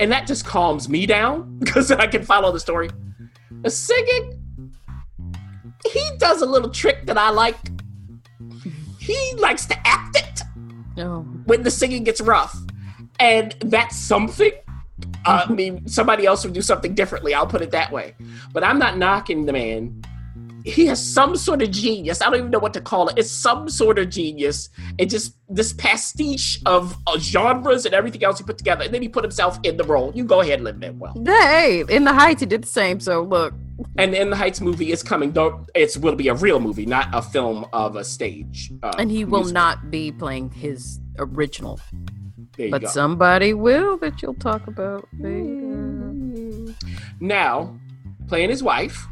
And 0.00 0.10
that 0.12 0.26
just 0.26 0.44
calms 0.44 0.88
me 0.88 1.06
down 1.06 1.58
because 1.64 1.90
I 1.90 2.06
can 2.06 2.24
follow 2.24 2.52
the 2.52 2.60
story. 2.60 2.90
The 3.62 3.70
singing, 3.70 4.72
he 5.90 6.10
does 6.18 6.42
a 6.42 6.46
little 6.46 6.70
trick 6.70 7.06
that 7.06 7.16
I 7.16 7.30
like. 7.30 7.56
He 8.98 9.34
likes 9.36 9.66
to 9.66 9.86
act 9.86 10.16
it 10.16 10.42
oh. 10.98 11.20
when 11.44 11.62
the 11.62 11.70
singing 11.70 12.04
gets 12.04 12.20
rough. 12.20 12.56
And 13.20 13.54
that's 13.60 13.96
something 13.96 14.52
uh, 15.24 15.46
I 15.48 15.52
mean, 15.52 15.86
somebody 15.88 16.26
else 16.26 16.44
would 16.44 16.54
do 16.54 16.62
something 16.62 16.94
differently. 16.94 17.34
I'll 17.34 17.46
put 17.46 17.62
it 17.62 17.70
that 17.70 17.90
way. 17.90 18.14
But 18.52 18.64
I'm 18.64 18.78
not 18.78 18.98
knocking 18.98 19.46
the 19.46 19.52
man. 19.52 20.02
He 20.64 20.86
has 20.86 21.06
some 21.06 21.36
sort 21.36 21.60
of 21.60 21.70
genius. 21.70 22.22
I 22.22 22.30
don't 22.30 22.38
even 22.38 22.50
know 22.50 22.58
what 22.58 22.72
to 22.72 22.80
call 22.80 23.08
it. 23.08 23.18
It's 23.18 23.30
some 23.30 23.68
sort 23.68 23.98
of 23.98 24.08
genius. 24.08 24.70
It 24.96 25.10
just 25.10 25.36
this 25.48 25.74
pastiche 25.74 26.58
of 26.64 26.96
uh, 27.06 27.18
genres 27.18 27.84
and 27.84 27.94
everything 27.94 28.24
else 28.24 28.38
he 28.38 28.44
put 28.44 28.56
together, 28.56 28.84
and 28.84 28.94
then 28.94 29.02
he 29.02 29.08
put 29.08 29.24
himself 29.24 29.58
in 29.62 29.76
the 29.76 29.84
role. 29.84 30.10
You 30.14 30.24
go 30.24 30.40
ahead 30.40 30.54
and 30.54 30.64
live 30.64 30.80
that 30.80 30.96
well. 30.96 31.14
Hey, 31.22 31.84
in 31.90 32.04
the 32.04 32.14
Heights, 32.14 32.40
he 32.40 32.46
did 32.46 32.62
the 32.62 32.68
same. 32.68 32.98
So 32.98 33.22
look. 33.22 33.52
And 33.98 34.14
in 34.14 34.30
the 34.30 34.36
Heights 34.36 34.62
movie 34.62 34.90
is 34.90 35.02
coming. 35.02 35.32
Though 35.32 35.66
it 35.74 35.98
will 35.98 36.14
be 36.16 36.28
a 36.28 36.34
real 36.34 36.60
movie, 36.60 36.86
not 36.86 37.08
a 37.12 37.20
film 37.20 37.66
of 37.74 37.96
a 37.96 38.04
stage. 38.04 38.72
Uh, 38.82 38.94
and 38.98 39.10
he 39.10 39.26
will 39.26 39.40
musical. 39.40 39.52
not 39.52 39.90
be 39.90 40.12
playing 40.12 40.50
his 40.50 40.98
original 41.18 41.78
but 42.70 42.82
go. 42.82 42.88
somebody 42.88 43.54
will 43.54 43.96
that 43.98 44.22
you'll 44.22 44.34
talk 44.34 44.66
about 44.66 45.08
later. 45.18 46.74
Now, 47.20 47.78
playing 48.28 48.50
his 48.50 48.62
wife, 48.62 49.06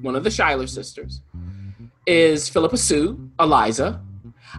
one 0.00 0.16
of 0.16 0.24
the 0.24 0.30
Schuyler 0.30 0.66
sisters, 0.66 1.20
is 2.06 2.48
Phillipa 2.48 2.76
Soo, 2.76 3.30
Eliza. 3.40 4.00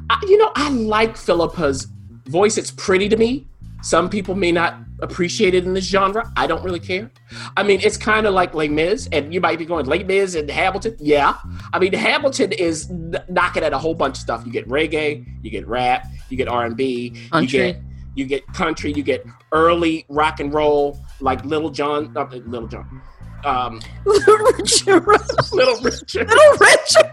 I, 0.10 0.20
you 0.28 0.38
know, 0.38 0.52
I 0.56 0.70
like 0.70 1.18
Phillipa's 1.18 1.88
voice. 2.26 2.58
It's 2.58 2.72
pretty 2.72 3.10
to 3.10 3.18
me. 3.18 3.48
Some 3.82 4.10
people 4.10 4.36
may 4.36 4.52
not 4.52 4.76
appreciate 5.00 5.54
it 5.54 5.64
in 5.64 5.74
this 5.74 5.86
genre. 5.86 6.32
I 6.36 6.48
don't 6.48 6.64
really 6.64 6.80
care. 6.80 7.12
I 7.56 7.64
mean, 7.64 7.80
it's 7.82 7.98
kind 7.98 8.26
of 8.26 8.34
like 8.34 8.54
Les 8.54 8.68
Mis, 8.68 9.08
and 9.12 9.34
you 9.34 9.40
might 9.40 9.60
be 9.60 9.66
going 9.66 9.86
Les 9.86 10.04
Mis 10.04 10.36
and 10.36 10.50
Hamilton. 10.50 10.96
Yeah, 11.00 11.36
I 11.72 11.80
mean, 11.80 11.94
Hamilton 11.94 12.52
is 12.52 12.90
knocking 13.30 13.64
at 13.64 13.74
a 13.74 13.78
whole 13.78 13.94
bunch 13.94 14.18
of 14.18 14.22
stuff. 14.22 14.46
You 14.46 14.52
get 14.52 14.68
reggae, 14.68 15.26
you 15.44 15.52
get 15.52 15.68
rap, 15.68 16.08
you 16.30 16.38
get 16.38 16.48
R 16.48 16.66
and 16.66 16.76
B, 16.78 17.14
you 17.36 17.48
get 17.48 17.78
you 18.16 18.26
get 18.26 18.46
country, 18.48 18.92
you 18.94 19.04
get 19.04 19.26
early 19.52 20.06
rock 20.10 20.40
and 20.40 20.54
roll 20.54 21.00
like 21.22 21.44
Little 21.46 21.70
John, 21.70 22.16
uh, 22.18 22.26
Little 22.46 22.68
John, 22.68 23.02
um, 23.46 23.80
Little 24.06 24.38
Richard, 24.38 25.06
Little 25.54 25.82
Richard, 25.82 26.28
Little 26.28 26.58
Richard. 26.60 27.12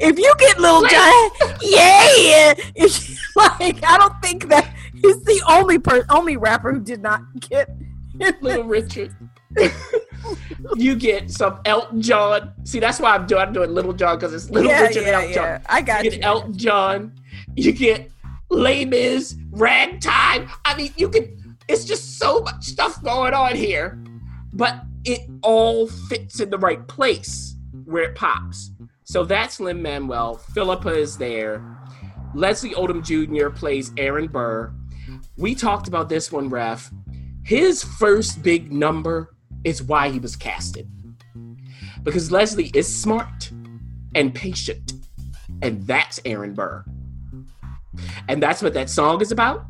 if 0.00 0.18
you 0.18 0.32
get 0.38 0.58
Little 0.60 0.82
John, 0.86 1.30
yeah, 1.60 2.54
like 3.36 3.82
I 3.84 3.98
don't 3.98 4.22
think 4.22 4.48
that 4.48 4.72
he's 4.94 5.22
the 5.24 5.42
only 5.48 5.78
per 5.78 6.04
only 6.10 6.36
rapper 6.36 6.72
who 6.72 6.80
did 6.80 7.02
not 7.02 7.22
get 7.40 7.68
Little 8.40 8.64
Richard. 8.64 9.14
you 10.76 10.94
get 10.94 11.30
some 11.30 11.60
Elton 11.64 12.02
John. 12.02 12.52
See, 12.64 12.80
that's 12.80 13.00
why 13.00 13.14
I'm 13.14 13.26
doing, 13.26 13.42
I'm 13.42 13.52
doing 13.52 13.70
Little 13.72 13.92
John 13.92 14.16
because 14.16 14.34
it's 14.34 14.50
Little 14.50 14.70
yeah, 14.70 14.82
Richard 14.82 15.02
yeah, 15.02 15.08
and 15.08 15.14
Elton 15.14 15.30
yeah. 15.30 15.58
John. 15.58 15.66
I 15.68 15.82
got 15.82 16.04
you. 16.04 16.10
Get 16.12 16.24
Elton 16.24 16.56
John. 16.56 17.12
You 17.56 17.72
get 17.72 18.10
Les 18.50 18.84
Mis, 18.84 19.36
Ragtime. 19.50 20.48
I 20.64 20.76
mean, 20.76 20.92
you 20.96 21.08
can. 21.08 21.56
It's 21.68 21.84
just 21.84 22.18
so 22.18 22.40
much 22.40 22.64
stuff 22.64 23.02
going 23.02 23.32
on 23.32 23.56
here, 23.56 23.98
but 24.52 24.82
it 25.04 25.22
all 25.42 25.86
fits 25.86 26.40
in 26.40 26.50
the 26.50 26.58
right 26.58 26.86
place 26.88 27.56
where 27.84 28.04
it 28.04 28.14
pops. 28.14 28.70
So 29.04 29.24
that's 29.24 29.60
Lin 29.60 29.82
Manuel. 29.82 30.36
Phillipa 30.36 30.88
is 30.88 31.16
there. 31.16 31.62
Leslie 32.34 32.70
Odom 32.70 33.02
Jr. 33.02 33.50
plays 33.50 33.92
Aaron 33.96 34.26
Burr. 34.26 34.72
We 35.36 35.54
talked 35.54 35.88
about 35.88 36.08
this 36.08 36.32
one, 36.32 36.48
Ref. 36.48 36.90
His 37.44 37.84
first 37.84 38.42
big 38.42 38.72
number 38.72 39.33
is 39.64 39.82
why 39.82 40.10
he 40.10 40.18
was 40.18 40.36
casted. 40.36 40.88
Because 42.02 42.30
Leslie 42.30 42.70
is 42.74 42.86
smart 42.94 43.50
and 44.14 44.34
patient, 44.34 44.92
and 45.62 45.86
that's 45.86 46.20
Aaron 46.24 46.54
Burr. 46.54 46.84
And 48.28 48.42
that's 48.42 48.62
what 48.62 48.74
that 48.74 48.90
song 48.90 49.20
is 49.20 49.32
about. 49.32 49.64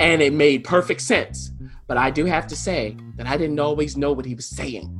And 0.00 0.22
it 0.22 0.32
made 0.32 0.64
perfect 0.64 1.00
sense. 1.00 1.50
But 1.86 1.96
I 1.96 2.10
do 2.10 2.26
have 2.26 2.46
to 2.48 2.56
say 2.56 2.96
that 3.16 3.26
I 3.26 3.36
didn't 3.36 3.58
always 3.58 3.96
know 3.96 4.12
what 4.12 4.26
he 4.26 4.34
was 4.34 4.46
saying. 4.46 4.94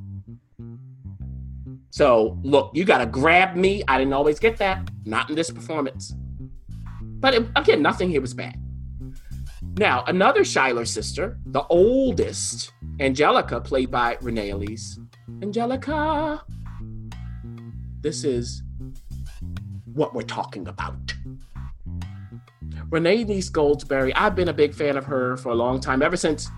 So, 1.90 2.38
look, 2.42 2.70
you 2.74 2.84
got 2.84 2.98
to 2.98 3.06
grab 3.06 3.56
me. 3.56 3.82
I 3.88 3.98
didn't 3.98 4.12
always 4.12 4.38
get 4.38 4.56
that. 4.58 4.90
Not 5.04 5.28
in 5.30 5.36
this 5.36 5.50
performance. 5.50 6.14
But 7.00 7.34
it, 7.34 7.46
again, 7.56 7.82
nothing 7.82 8.08
here 8.08 8.20
was 8.20 8.34
bad. 8.34 8.56
Now, 9.78 10.02
another 10.08 10.44
Schuyler 10.44 10.84
sister, 10.84 11.38
the 11.46 11.62
oldest, 11.68 12.72
Angelica, 12.98 13.60
played 13.60 13.92
by 13.92 14.18
Renee 14.20 14.50
Elise. 14.50 14.98
Angelica. 15.40 16.42
This 18.00 18.24
is 18.24 18.64
what 19.94 20.14
we're 20.14 20.22
talking 20.22 20.66
about. 20.66 21.14
Renee 22.90 23.22
Elise 23.22 23.50
Goldsberry, 23.50 24.12
I've 24.16 24.34
been 24.34 24.48
a 24.48 24.52
big 24.52 24.74
fan 24.74 24.96
of 24.96 25.04
her 25.04 25.36
for 25.36 25.50
a 25.50 25.54
long 25.54 25.78
time, 25.78 26.02
ever 26.02 26.16
since 26.16 26.48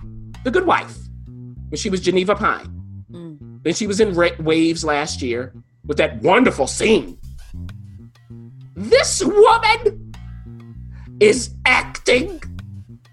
The 0.43 0.49
Good 0.49 0.65
Wife, 0.65 0.97
when 1.25 1.77
she 1.77 1.91
was 1.91 2.01
Geneva 2.01 2.33
Pine. 2.33 3.03
Mm. 3.11 3.61
Then 3.61 3.75
she 3.75 3.85
was 3.85 3.99
in 3.99 4.15
Ra- 4.15 4.29
Waves 4.39 4.83
last 4.83 5.21
year 5.21 5.53
with 5.85 5.97
that 5.97 6.19
wonderful 6.23 6.65
scene. 6.65 7.19
This 8.75 9.23
woman 9.23 10.11
is 11.19 11.53
acting 11.67 12.41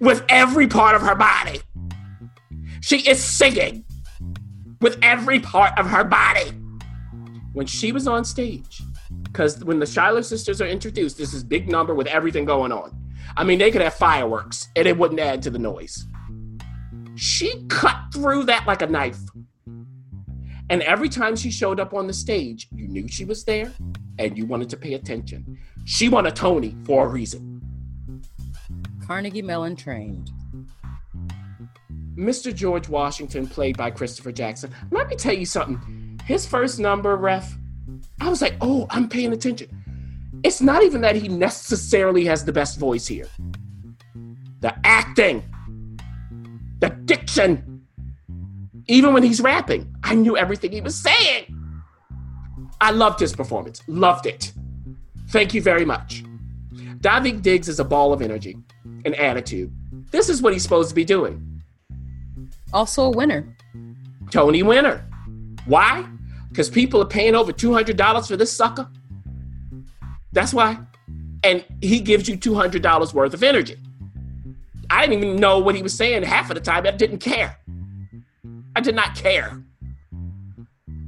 with 0.01 0.25
every 0.29 0.67
part 0.67 0.95
of 0.95 1.03
her 1.03 1.15
body. 1.15 1.61
She 2.81 2.99
is 3.09 3.23
singing 3.23 3.85
with 4.81 4.99
every 5.03 5.41
part 5.41 5.77
of 5.79 5.87
her 5.87 6.05
body. 6.05 6.53
When 7.53 7.67
she 7.67 7.91
was 7.91 8.07
on 8.07 8.25
stage, 8.25 8.83
because 9.25 9.65
when 9.65 9.81
the 9.81 9.87
Shiloh 9.87 10.21
sisters 10.21 10.61
are 10.61 10.67
introduced, 10.67 11.19
this 11.19 11.35
is 11.35 11.43
big 11.43 11.69
number 11.69 11.95
with 11.95 12.07
everything 12.07 12.45
going 12.45 12.71
on. 12.71 12.95
I 13.37 13.45
mean, 13.45 13.59
they 13.59 13.71
could 13.71 13.83
have 13.83 13.95
fireworks 13.95 14.69
and 14.77 14.87
it 14.87 14.97
wouldn't 14.97 15.21
add 15.21 15.43
to 15.43 15.51
the 15.51 15.59
noise. 15.59 16.07
She 17.17 17.65
cut 17.69 17.97
through 18.13 18.45
that 18.45 18.67
like 18.67 18.83
a 18.83 18.87
knife. 18.87 19.19
And 20.71 20.83
every 20.83 21.09
time 21.09 21.35
she 21.35 21.51
showed 21.51 21.81
up 21.81 21.95
on 21.95 22.07
the 22.07 22.13
stage, 22.13 22.69
you 22.73 22.87
knew 22.87 23.09
she 23.09 23.25
was 23.25 23.45
there 23.45 23.73
and 24.19 24.37
you 24.37 24.47
wanted 24.47 24.69
to 24.71 24.77
pay 24.77 24.95
attention. 24.95 25.59
She 25.85 26.09
won 26.09 26.27
a 26.27 26.31
Tony 26.31 26.77
for 26.85 27.07
a 27.07 27.09
reason. 27.09 27.58
Carnegie 29.09 29.41
Mellon 29.41 29.75
trained. 29.75 30.31
Mr. 32.15 32.55
George 32.55 32.91
Washington, 32.91 33.47
played 33.47 33.75
by 33.75 33.91
Christopher 33.91 34.31
Jackson. 34.31 34.71
Let 34.91 35.09
me 35.09 35.17
tell 35.17 35.33
you 35.33 35.47
something. 35.47 36.21
His 36.27 36.45
first 36.45 36.79
number, 36.79 37.17
ref, 37.17 37.57
I 38.21 38.29
was 38.29 38.43
like, 38.43 38.57
oh, 38.61 38.87
I'm 38.91 39.09
paying 39.09 39.33
attention. 39.33 39.71
It's 40.45 40.61
not 40.61 40.83
even 40.83 41.01
that 41.01 41.17
he 41.17 41.27
necessarily 41.27 42.27
has 42.27 42.45
the 42.45 42.53
best 42.53 42.79
voice 42.79 43.07
here. 43.07 43.29
The 44.61 44.75
acting. 44.85 45.43
the 46.81 46.91
diction. 46.91 47.87
Even 48.89 49.15
when 49.15 49.23
he's 49.23 49.41
rapping, 49.41 49.91
I 50.05 50.17
knew 50.17 50.37
everything 50.37 50.71
he 50.73 50.83
was 50.83 51.01
saying. 51.01 51.57
I 52.79 52.91
loved 52.91 53.21
his 53.21 53.35
performance. 53.35 53.83
Loved 53.87 54.27
it. 54.27 54.53
Thank 55.31 55.55
you 55.55 55.63
very 55.63 55.87
much. 55.87 56.25
Daveed 57.01 57.41
Diggs 57.41 57.71
is 57.71 57.81
a 57.81 57.85
ball 57.85 58.13
of 58.13 58.21
energy 58.21 58.59
and 59.05 59.15
attitude. 59.15 59.73
This 60.11 60.29
is 60.29 60.43
what 60.43 60.53
he's 60.53 60.63
supposed 60.63 60.89
to 60.89 60.95
be 60.95 61.05
doing. 61.05 61.63
Also 62.73 63.05
a 63.05 63.11
winner. 63.11 63.57
Tony 64.31 64.63
winner. 64.63 65.05
Why? 65.67 66.07
Because 66.49 66.71
people 66.71 67.01
are 67.03 67.07
paying 67.07 67.35
over 67.35 67.53
$200 67.53 68.29
for 68.29 68.37
this 68.37 68.53
sucker. 68.53 68.89
That's 70.33 70.53
why. 70.53 70.79
And 71.45 71.65
he 71.81 72.01
gives 72.01 72.29
you 72.29 72.37
$200 72.37 73.15
worth 73.15 73.35
of 73.35 73.43
energy. 73.43 73.77
I 74.91 75.07
didn't 75.07 75.23
even 75.25 75.37
know 75.37 75.59
what 75.59 75.75
he 75.75 75.83
was 75.83 75.95
saying 75.95 76.23
half 76.23 76.51
of 76.51 76.55
the 76.55 76.61
time. 76.61 76.87
I 76.87 76.91
didn't 76.91 77.19
care. 77.19 77.59
I 78.75 78.81
did 78.81 78.95
not 78.95 79.15
care. 79.15 79.63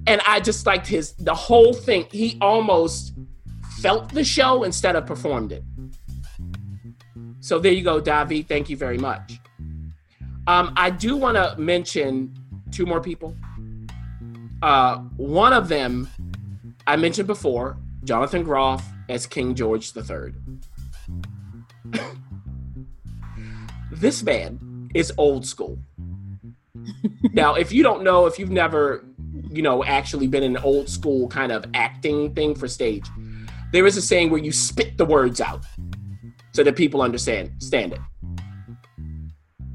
And 0.07 0.21
I 0.27 0.41
just 0.41 0.67
liked 0.67 0.87
his, 0.87 1.13
the 1.15 1.35
whole 1.35 1.73
thing. 1.73 2.07
He 2.11 2.37
almost 2.41 3.15
felt 3.81 4.13
the 4.13 4.25
show 4.25 4.65
instead 4.65 4.97
of 4.97 5.07
performed 5.07 5.53
it. 5.53 5.63
So 7.41 7.59
there 7.59 7.73
you 7.73 7.83
go, 7.83 8.01
Daveed. 8.01 8.47
Thank 8.47 8.69
you 8.69 8.77
very 8.77 8.99
much. 8.99 9.41
Um, 10.47 10.73
I 10.77 10.91
do 10.91 11.17
want 11.17 11.37
to 11.37 11.55
mention 11.61 12.35
two 12.71 12.87
more 12.87 13.01
people. 13.01 13.37
Uh, 14.63 14.99
one 15.17 15.53
of 15.53 15.69
them 15.69 16.09
I 16.87 16.97
mentioned 16.97 17.27
before, 17.27 17.77
Jonathan 18.05 18.43
Groff 18.43 18.87
as 19.09 19.27
King 19.27 19.55
George 19.55 19.93
III. 19.97 20.33
this 23.93 24.23
man 24.23 24.91
is 24.95 25.13
old 25.17 25.47
school. 25.47 25.79
now, 27.33 27.55
if 27.55 27.73
you 27.73 27.83
don't 27.83 28.03
know, 28.03 28.27
if 28.27 28.39
you've 28.39 28.51
never, 28.51 29.05
you 29.51 29.63
know, 29.63 29.85
actually 29.85 30.27
been 30.27 30.43
in 30.43 30.57
an 30.57 30.63
old 30.63 30.89
school 30.89 31.29
kind 31.29 31.53
of 31.53 31.65
acting 31.75 32.35
thing 32.35 32.55
for 32.55 32.69
stage, 32.69 33.07
there 33.73 33.87
is 33.87 33.97
a 33.97 34.03
saying 34.03 34.31
where 34.31 34.43
you 34.43 34.53
spit 34.53 34.99
the 34.99 35.05
words 35.05 35.41
out 35.41 35.65
so 36.61 36.65
that 36.65 36.77
people 36.77 37.01
understand 37.01 37.51
stand 37.59 37.95
it. 37.95 38.01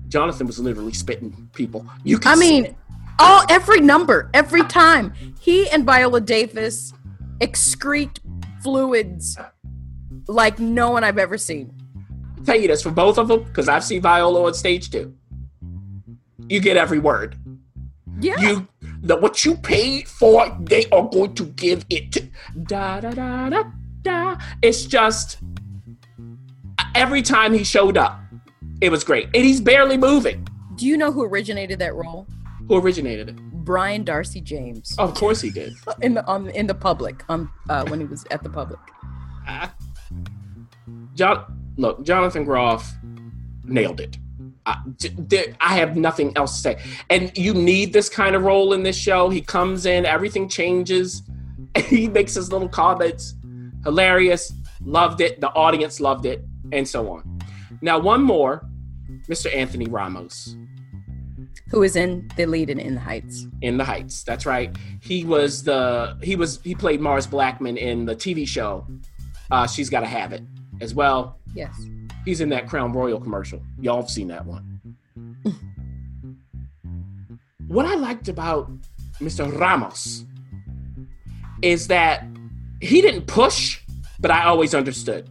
Jonathan 0.07 0.45
was 0.45 0.59
literally 0.59 0.93
spitting 0.93 1.49
people. 1.53 1.83
You 2.03 2.19
can 2.19 2.33
I 2.33 2.35
mean, 2.35 2.75
all 3.17 3.43
every 3.49 3.81
number, 3.81 4.29
every 4.35 4.63
time. 4.65 5.11
He 5.39 5.67
and 5.69 5.83
Viola 5.83 6.21
Davis 6.21 6.93
excrete 7.39 8.19
fluids 8.61 9.35
like 10.27 10.59
no 10.59 10.91
one 10.91 11.03
I've 11.03 11.17
ever 11.17 11.39
seen. 11.39 11.73
I'll 12.37 12.43
tell 12.43 12.55
you 12.61 12.67
this 12.67 12.83
for 12.83 12.91
both 12.91 13.17
of 13.17 13.29
them 13.29 13.41
because 13.45 13.67
I've 13.67 13.83
seen 13.83 14.03
Viola 14.03 14.45
on 14.45 14.53
stage 14.53 14.91
too. 14.91 15.11
You 16.47 16.59
get 16.59 16.77
every 16.77 16.99
word. 16.99 17.35
Yeah. 18.19 18.39
You 18.39 18.67
the 19.01 19.15
what 19.15 19.43
you 19.43 19.55
paid 19.55 20.07
for, 20.07 20.55
they 20.59 20.85
are 20.91 21.09
going 21.09 21.33
to 21.33 21.45
give 21.45 21.83
it 21.89 22.11
to 22.11 22.27
da 22.61 22.99
da 22.99 23.09
da 23.09 23.49
da 23.49 23.63
da. 24.03 24.37
It's 24.61 24.85
just 24.85 25.39
every 26.95 27.21
time 27.21 27.53
he 27.53 27.63
showed 27.63 27.97
up, 27.97 28.19
it 28.81 28.89
was 28.89 29.03
great. 29.03 29.25
And 29.33 29.45
he's 29.45 29.61
barely 29.61 29.97
moving. 29.97 30.47
Do 30.75 30.85
you 30.85 30.97
know 30.97 31.11
who 31.11 31.23
originated 31.23 31.79
that 31.79 31.93
role? 31.93 32.25
Who 32.67 32.77
originated 32.77 33.29
it? 33.29 33.35
Brian 33.35 34.03
Darcy 34.03 34.41
James. 34.41 34.95
Of 34.97 35.13
course 35.15 35.41
he 35.41 35.49
did. 35.49 35.73
In 36.01 36.13
the 36.13 36.25
on 36.25 36.49
in 36.49 36.67
the 36.67 36.75
public, 36.75 37.23
um, 37.29 37.51
uh, 37.69 37.85
when 37.87 37.99
he 37.99 38.05
was 38.05 38.25
at 38.31 38.43
the 38.43 38.49
public. 38.49 38.79
John, 41.15 41.45
look, 41.77 42.03
Jonathan 42.03 42.43
Groff 42.43 42.93
nailed 43.63 43.99
it. 43.99 44.17
I 44.65 45.75
have 45.75 45.95
nothing 45.95 46.35
else 46.35 46.55
to 46.55 46.61
say. 46.61 46.83
And 47.09 47.35
you 47.37 47.53
need 47.53 47.93
this 47.93 48.09
kind 48.09 48.35
of 48.35 48.43
role 48.43 48.73
in 48.73 48.83
this 48.83 48.97
show. 48.97 49.29
He 49.29 49.41
comes 49.41 49.85
in, 49.85 50.05
everything 50.05 50.49
changes, 50.49 51.21
he 51.85 52.07
makes 52.07 52.33
his 52.33 52.51
little 52.51 52.69
comments. 52.69 53.35
Hilarious. 53.83 54.51
Loved 54.83 55.21
it. 55.21 55.41
The 55.41 55.49
audience 55.49 55.99
loved 55.99 56.25
it, 56.25 56.43
and 56.75 56.87
so 56.87 57.09
on. 57.11 57.39
Now, 57.81 57.97
one 57.99 58.21
more, 58.21 58.65
Mr. 59.27 59.53
Anthony 59.55 59.85
Ramos 59.87 60.55
Who 61.71 61.83
is 61.83 61.95
in 61.95 62.29
the 62.35 62.45
lead 62.45 62.69
in 62.69 62.79
In 62.79 62.93
the 62.95 63.01
Heights? 63.01 63.47
in 63.61 63.77
the 63.77 63.83
Heights. 63.85 64.23
That's 64.23 64.45
right. 64.45 64.75
He 65.01 65.23
was 65.25 65.63
the 65.63 66.17
he 66.21 66.35
was 66.35 66.59
he 66.63 66.75
played 66.75 67.01
Mars 67.01 67.25
Blackmon 67.27 67.77
in 67.77 68.05
the 68.05 68.15
TV 68.15 68.47
show. 68.47 68.85
Uh, 69.51 69.65
She's 69.67 69.89
got 69.89 70.01
to 70.01 70.07
have 70.07 70.33
it 70.33 70.43
as 70.81 70.93
well. 70.93 71.39
Yes. 71.53 71.73
He's 72.25 72.41
in 72.41 72.49
that 72.49 72.67
Crown 72.67 72.91
Royal 72.93 73.19
commercial. 73.19 73.61
Y'all 73.79 74.01
have 74.01 74.09
seen 74.09 74.27
that 74.29 74.45
one. 74.45 74.79
what 77.67 77.85
I 77.85 77.95
liked 77.95 78.27
about 78.27 78.69
Mr. 79.19 79.51
Ramos 79.59 80.25
is 81.61 81.87
that 81.87 82.25
he 82.81 83.01
didn't 83.01 83.27
push, 83.27 83.79
but 84.19 84.31
I 84.31 84.45
always 84.45 84.73
understood. 84.75 85.29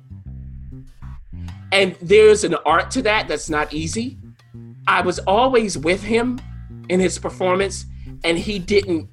And 1.74 1.96
there's 2.00 2.44
an 2.44 2.54
art 2.64 2.92
to 2.92 3.02
that 3.02 3.26
that's 3.26 3.50
not 3.50 3.74
easy. 3.74 4.16
I 4.87 5.00
was 5.00 5.18
always 5.20 5.76
with 5.76 6.00
him 6.00 6.40
in 6.88 7.00
his 7.00 7.18
performance, 7.18 7.87
and 8.22 8.38
he 8.38 8.60
didn't. 8.60 9.08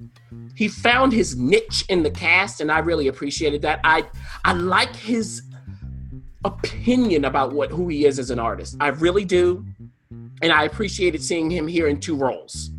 He 0.56 0.68
found 0.68 1.12
his 1.12 1.36
niche 1.36 1.84
in 1.90 2.04
the 2.04 2.12
cast, 2.12 2.62
and 2.62 2.72
I 2.72 2.78
really 2.78 3.08
appreciated 3.08 3.64
that. 3.64 3.80
I 3.84 4.06
I 4.46 4.54
like 4.54 4.96
his 4.96 5.42
opinion 6.46 7.26
about 7.26 7.52
what 7.52 7.72
who 7.72 7.88
he 7.88 8.06
is 8.06 8.20
as 8.20 8.30
an 8.30 8.38
artist. 8.38 8.78
I 8.80 8.90
really 8.90 9.26
do. 9.26 9.66
And 10.44 10.52
I 10.52 10.66
appreciated 10.66 11.24
seeing 11.24 11.50
him 11.50 11.68
here 11.68 11.88
in 11.88 12.00
two 12.00 12.16
roles. 12.16 12.70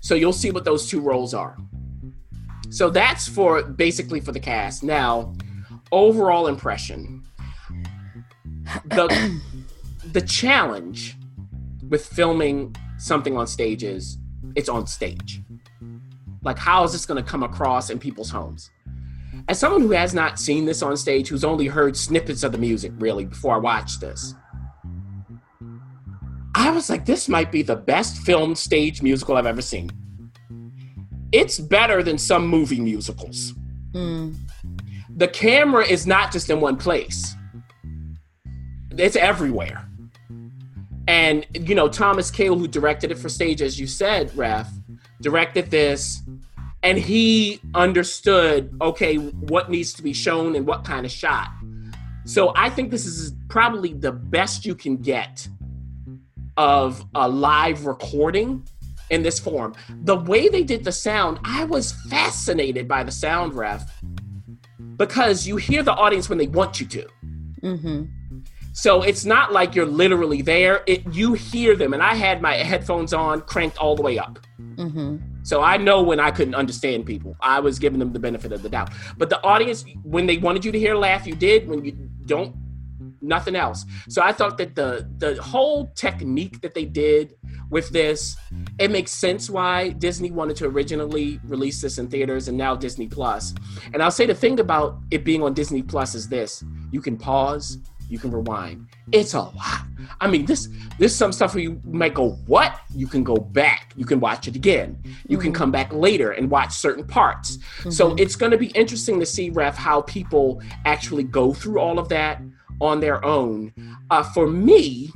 So 0.00 0.14
you'll 0.14 0.32
see 0.32 0.50
what 0.50 0.64
those 0.64 0.86
two 0.88 1.00
roles 1.00 1.34
are. 1.34 1.58
So 2.70 2.88
that's 2.88 3.28
for 3.28 3.62
basically 3.62 4.20
for 4.20 4.32
the 4.32 4.40
cast. 4.40 4.82
Now, 4.82 5.34
overall 5.90 6.46
impression. 6.46 7.22
The 8.86 9.40
the 10.12 10.20
challenge 10.20 11.16
with 11.88 12.06
filming 12.06 12.74
something 12.98 13.36
on 13.36 13.46
stage 13.46 13.82
is 13.84 14.18
it's 14.56 14.68
on 14.68 14.86
stage. 14.86 15.40
Like 16.42 16.58
how 16.58 16.84
is 16.84 16.92
this 16.92 17.06
going 17.06 17.22
to 17.22 17.28
come 17.28 17.42
across 17.42 17.90
in 17.90 17.98
people's 17.98 18.30
homes? 18.30 18.70
as 19.48 19.58
someone 19.58 19.80
who 19.80 19.90
has 19.90 20.14
not 20.14 20.38
seen 20.38 20.64
this 20.64 20.82
on 20.82 20.96
stage, 20.96 21.28
who's 21.28 21.44
only 21.44 21.66
heard 21.66 21.96
snippets 21.96 22.42
of 22.42 22.52
the 22.52 22.58
music 22.58 22.92
really 22.98 23.24
before 23.24 23.54
I 23.54 23.58
watched 23.58 24.00
this, 24.00 24.34
I 26.54 26.70
was 26.70 26.90
like, 26.90 27.06
this 27.06 27.28
might 27.28 27.50
be 27.50 27.62
the 27.62 27.76
best 27.76 28.18
film 28.18 28.54
stage 28.54 29.02
musical 29.02 29.36
I've 29.36 29.46
ever 29.46 29.62
seen. 29.62 29.90
It's 31.32 31.58
better 31.58 32.02
than 32.02 32.18
some 32.18 32.46
movie 32.46 32.80
musicals. 32.80 33.54
Mm. 33.92 34.36
The 35.16 35.28
camera 35.28 35.84
is 35.84 36.06
not 36.06 36.30
just 36.30 36.50
in 36.50 36.60
one 36.60 36.76
place, 36.76 37.34
it's 38.98 39.16
everywhere. 39.16 39.86
And, 41.08 41.46
you 41.52 41.74
know, 41.74 41.88
Thomas 41.88 42.30
Kail, 42.30 42.56
who 42.56 42.68
directed 42.68 43.10
it 43.10 43.18
for 43.18 43.28
stage, 43.28 43.60
as 43.60 43.78
you 43.78 43.86
said, 43.86 44.34
Raf, 44.36 44.70
directed 45.20 45.70
this 45.70 46.22
and 46.82 46.98
he 46.98 47.60
understood 47.74 48.76
okay 48.80 49.16
what 49.16 49.70
needs 49.70 49.92
to 49.94 50.02
be 50.02 50.12
shown 50.12 50.56
and 50.56 50.66
what 50.66 50.84
kind 50.84 51.06
of 51.06 51.12
shot 51.12 51.48
so 52.24 52.52
i 52.56 52.68
think 52.68 52.90
this 52.90 53.06
is 53.06 53.32
probably 53.48 53.92
the 53.92 54.12
best 54.12 54.66
you 54.66 54.74
can 54.74 54.96
get 54.96 55.46
of 56.56 57.04
a 57.14 57.28
live 57.28 57.86
recording 57.86 58.66
in 59.10 59.22
this 59.22 59.38
form 59.38 59.74
the 60.02 60.16
way 60.16 60.48
they 60.48 60.64
did 60.64 60.82
the 60.82 60.92
sound 60.92 61.38
i 61.44 61.64
was 61.64 61.92
fascinated 62.10 62.88
by 62.88 63.04
the 63.04 63.12
sound 63.12 63.54
ref 63.54 64.02
because 64.96 65.46
you 65.46 65.56
hear 65.56 65.82
the 65.82 65.94
audience 65.94 66.28
when 66.28 66.38
they 66.38 66.48
want 66.48 66.80
you 66.80 66.86
to 66.86 67.06
Mm-hmm. 67.62 68.04
So 68.72 69.02
it's 69.02 69.24
not 69.24 69.52
like 69.52 69.74
you're 69.74 69.86
literally 69.86 70.42
there 70.42 70.82
it 70.86 71.02
you 71.12 71.34
hear 71.34 71.76
them 71.76 71.92
and 71.92 72.02
i 72.02 72.14
had 72.14 72.40
my 72.40 72.54
headphones 72.54 73.12
on 73.12 73.40
cranked 73.42 73.76
all 73.78 73.94
the 73.94 74.02
way 74.02 74.18
up 74.18 74.38
Mm-hmm. 74.76 75.16
so 75.42 75.60
I 75.60 75.76
know 75.76 76.02
when 76.02 76.18
I 76.18 76.30
couldn't 76.30 76.54
understand 76.54 77.04
people, 77.04 77.36
I 77.40 77.60
was 77.60 77.78
giving 77.78 77.98
them 77.98 78.12
the 78.12 78.18
benefit 78.18 78.52
of 78.52 78.62
the 78.62 78.68
doubt. 78.68 78.90
But 79.18 79.28
the 79.28 79.42
audience, 79.42 79.84
when 80.02 80.26
they 80.26 80.38
wanted 80.38 80.64
you 80.64 80.72
to 80.72 80.78
hear 80.78 80.94
laugh, 80.94 81.26
you 81.26 81.34
did. 81.34 81.68
When 81.68 81.84
you 81.84 81.92
don't, 82.26 82.54
nothing 83.20 83.54
else. 83.54 83.84
So 84.08 84.22
I 84.22 84.32
thought 84.32 84.56
that 84.58 84.74
the 84.74 85.08
the 85.18 85.40
whole 85.42 85.88
technique 85.94 86.60
that 86.62 86.74
they 86.74 86.84
did 86.84 87.34
with 87.70 87.90
this, 87.90 88.36
it 88.78 88.90
makes 88.90 89.12
sense 89.12 89.48
why 89.50 89.90
Disney 89.90 90.30
wanted 90.30 90.56
to 90.56 90.66
originally 90.66 91.40
release 91.44 91.80
this 91.80 91.98
in 91.98 92.08
theaters 92.08 92.48
and 92.48 92.56
now 92.56 92.74
Disney 92.74 93.08
Plus. 93.08 93.54
And 93.92 94.02
I'll 94.02 94.10
say 94.10 94.26
the 94.26 94.34
thing 94.34 94.60
about 94.60 94.98
it 95.10 95.24
being 95.24 95.42
on 95.42 95.54
Disney 95.54 95.82
Plus 95.82 96.14
is 96.14 96.28
this: 96.28 96.64
you 96.90 97.00
can 97.00 97.16
pause, 97.16 97.78
you 98.12 98.18
can 98.18 98.30
rewind. 98.30 98.80
Mm-hmm. 98.80 99.10
It's 99.12 99.32
a 99.32 99.40
lot. 99.40 99.86
I 100.20 100.28
mean, 100.28 100.44
this 100.44 100.68
there's 100.98 101.16
some 101.16 101.32
stuff 101.32 101.54
where 101.54 101.62
you 101.62 101.80
might 101.84 102.12
go, 102.12 102.32
"What?" 102.46 102.78
You 102.94 103.06
can 103.06 103.24
go 103.24 103.36
back. 103.36 103.94
You 103.96 104.04
can 104.04 104.20
watch 104.20 104.46
it 104.46 104.54
again. 104.54 105.02
You 105.26 105.38
can 105.38 105.50
mm-hmm. 105.50 105.58
come 105.58 105.70
back 105.70 105.90
later 105.94 106.32
and 106.32 106.50
watch 106.50 106.72
certain 106.74 107.06
parts. 107.06 107.58
So 107.88 108.10
mm-hmm. 108.10 108.18
it's 108.18 108.36
going 108.36 108.52
to 108.52 108.58
be 108.58 108.66
interesting 108.68 109.18
to 109.20 109.24
see, 109.24 109.48
Ref, 109.48 109.76
how 109.76 110.02
people 110.02 110.62
actually 110.84 111.24
go 111.24 111.54
through 111.54 111.80
all 111.80 111.98
of 111.98 112.10
that 112.10 112.42
on 112.82 113.00
their 113.00 113.24
own. 113.24 113.72
Uh, 114.10 114.22
for 114.22 114.46
me, 114.46 115.10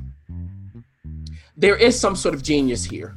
there 1.55 1.77
is 1.77 2.01
some 2.01 2.17
sort 2.17 2.35
of 2.35 2.43
genius 2.43 2.83
here. 2.83 3.15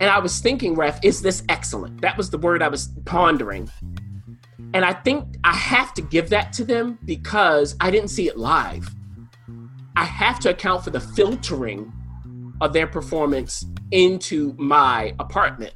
And 0.00 0.10
I 0.10 0.18
was 0.18 0.40
thinking, 0.40 0.74
Ref, 0.74 0.98
is 1.04 1.22
this 1.22 1.44
excellent? 1.48 2.00
That 2.00 2.16
was 2.16 2.30
the 2.30 2.38
word 2.38 2.62
I 2.62 2.68
was 2.68 2.88
pondering. 3.04 3.70
And 4.74 4.84
I 4.84 4.92
think 4.92 5.36
I 5.44 5.52
have 5.54 5.94
to 5.94 6.02
give 6.02 6.30
that 6.30 6.52
to 6.54 6.64
them 6.64 6.98
because 7.04 7.76
I 7.80 7.92
didn't 7.92 8.08
see 8.08 8.26
it 8.26 8.36
live. 8.36 8.90
I 9.96 10.04
have 10.04 10.40
to 10.40 10.50
account 10.50 10.84
for 10.84 10.90
the 10.90 11.00
filtering 11.00 11.92
of 12.60 12.72
their 12.72 12.86
performance 12.86 13.64
into 13.90 14.54
my 14.58 15.14
apartment. 15.18 15.72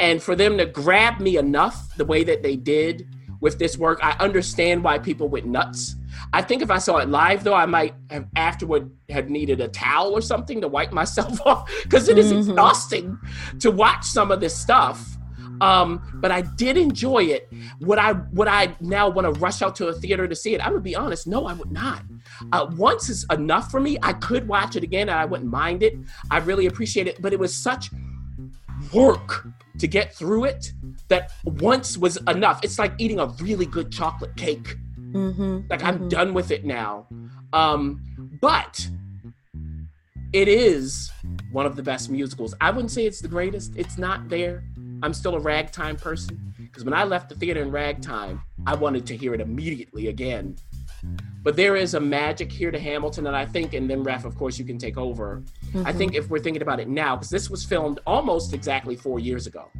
And 0.00 0.22
for 0.22 0.36
them 0.36 0.58
to 0.58 0.66
grab 0.66 1.20
me 1.20 1.36
enough 1.36 1.96
the 1.96 2.04
way 2.04 2.24
that 2.24 2.42
they 2.42 2.56
did 2.56 3.08
with 3.40 3.58
this 3.58 3.76
work, 3.78 4.00
I 4.02 4.12
understand 4.20 4.84
why 4.84 4.98
people 4.98 5.28
went 5.28 5.46
nuts. 5.46 5.96
I 6.32 6.42
think 6.42 6.62
if 6.62 6.70
I 6.70 6.78
saw 6.78 6.98
it 6.98 7.08
live, 7.08 7.44
though, 7.44 7.54
I 7.54 7.66
might 7.66 7.94
have 8.10 8.26
afterward 8.36 8.90
have 9.08 9.28
needed 9.28 9.60
a 9.60 9.68
towel 9.68 10.12
or 10.12 10.20
something 10.20 10.60
to 10.60 10.68
wipe 10.68 10.92
myself 11.02 11.40
off 11.46 11.70
because 11.82 12.08
it 12.08 12.18
is 12.18 12.26
mm-hmm. 12.26 12.50
exhausting 12.50 13.18
to 13.60 13.70
watch 13.70 14.04
some 14.04 14.30
of 14.30 14.40
this 14.40 14.56
stuff. 14.56 15.17
Um, 15.60 16.02
but 16.14 16.30
I 16.30 16.42
did 16.42 16.76
enjoy 16.76 17.24
it. 17.24 17.50
Would 17.80 17.98
I 17.98 18.12
would 18.32 18.48
I 18.48 18.76
now 18.80 19.08
want 19.08 19.32
to 19.32 19.40
rush 19.40 19.62
out 19.62 19.76
to 19.76 19.88
a 19.88 19.92
theater 19.92 20.28
to 20.28 20.34
see 20.34 20.54
it? 20.54 20.60
I'm 20.64 20.72
gonna 20.72 20.80
be 20.80 20.96
honest, 20.96 21.26
no, 21.26 21.46
I 21.46 21.52
would 21.52 21.72
not. 21.72 22.02
Uh, 22.52 22.66
once 22.76 23.08
is 23.08 23.26
enough 23.30 23.70
for 23.70 23.80
me. 23.80 23.98
I 24.02 24.12
could 24.14 24.46
watch 24.48 24.76
it 24.76 24.82
again 24.82 25.08
and 25.08 25.18
I 25.18 25.24
wouldn't 25.24 25.50
mind 25.50 25.82
it. 25.82 25.98
I 26.30 26.38
really 26.38 26.66
appreciate 26.66 27.06
it, 27.06 27.20
but 27.20 27.32
it 27.32 27.38
was 27.38 27.54
such 27.54 27.90
work 28.92 29.46
to 29.78 29.86
get 29.86 30.14
through 30.14 30.44
it 30.44 30.72
that 31.08 31.32
once 31.44 31.96
was 31.96 32.16
enough. 32.28 32.60
It's 32.62 32.78
like 32.78 32.92
eating 32.98 33.18
a 33.18 33.26
really 33.40 33.66
good 33.66 33.90
chocolate 33.90 34.36
cake. 34.36 34.76
Mm-hmm, 34.98 35.60
like 35.70 35.82
I'm 35.82 35.98
mm-hmm. 35.98 36.08
done 36.08 36.34
with 36.34 36.50
it 36.50 36.64
now. 36.64 37.06
Um, 37.52 38.02
but 38.40 38.88
it 40.32 40.48
is 40.48 41.10
one 41.52 41.66
of 41.66 41.76
the 41.76 41.82
best 41.82 42.10
musicals. 42.10 42.54
I 42.60 42.70
wouldn't 42.70 42.90
say 42.90 43.06
it's 43.06 43.20
the 43.20 43.28
greatest. 43.28 43.72
It's 43.76 43.96
not 43.96 44.28
there. 44.28 44.64
I'm 45.02 45.14
still 45.14 45.34
a 45.34 45.40
ragtime 45.40 45.96
person 45.96 46.54
because 46.56 46.84
when 46.84 46.94
I 46.94 47.04
left 47.04 47.28
the 47.28 47.34
theater 47.34 47.62
in 47.62 47.70
ragtime, 47.70 48.42
I 48.66 48.74
wanted 48.74 49.06
to 49.06 49.16
hear 49.16 49.34
it 49.34 49.40
immediately 49.40 50.08
again. 50.08 50.56
But 51.42 51.56
there 51.56 51.76
is 51.76 51.94
a 51.94 52.00
magic 52.00 52.50
here 52.50 52.70
to 52.70 52.78
Hamilton, 52.78 53.26
and 53.26 53.36
I 53.36 53.46
think, 53.46 53.74
and 53.74 53.88
then 53.88 54.02
Ref, 54.02 54.24
of 54.24 54.36
course, 54.36 54.58
you 54.58 54.64
can 54.64 54.78
take 54.78 54.98
over. 54.98 55.42
Mm-hmm. 55.66 55.86
I 55.86 55.92
think 55.92 56.14
if 56.14 56.28
we're 56.28 56.40
thinking 56.40 56.62
about 56.62 56.80
it 56.80 56.88
now, 56.88 57.16
because 57.16 57.30
this 57.30 57.48
was 57.48 57.64
filmed 57.64 58.00
almost 58.06 58.52
exactly 58.52 58.96
four 58.96 59.18
years 59.20 59.46
ago. 59.46 59.70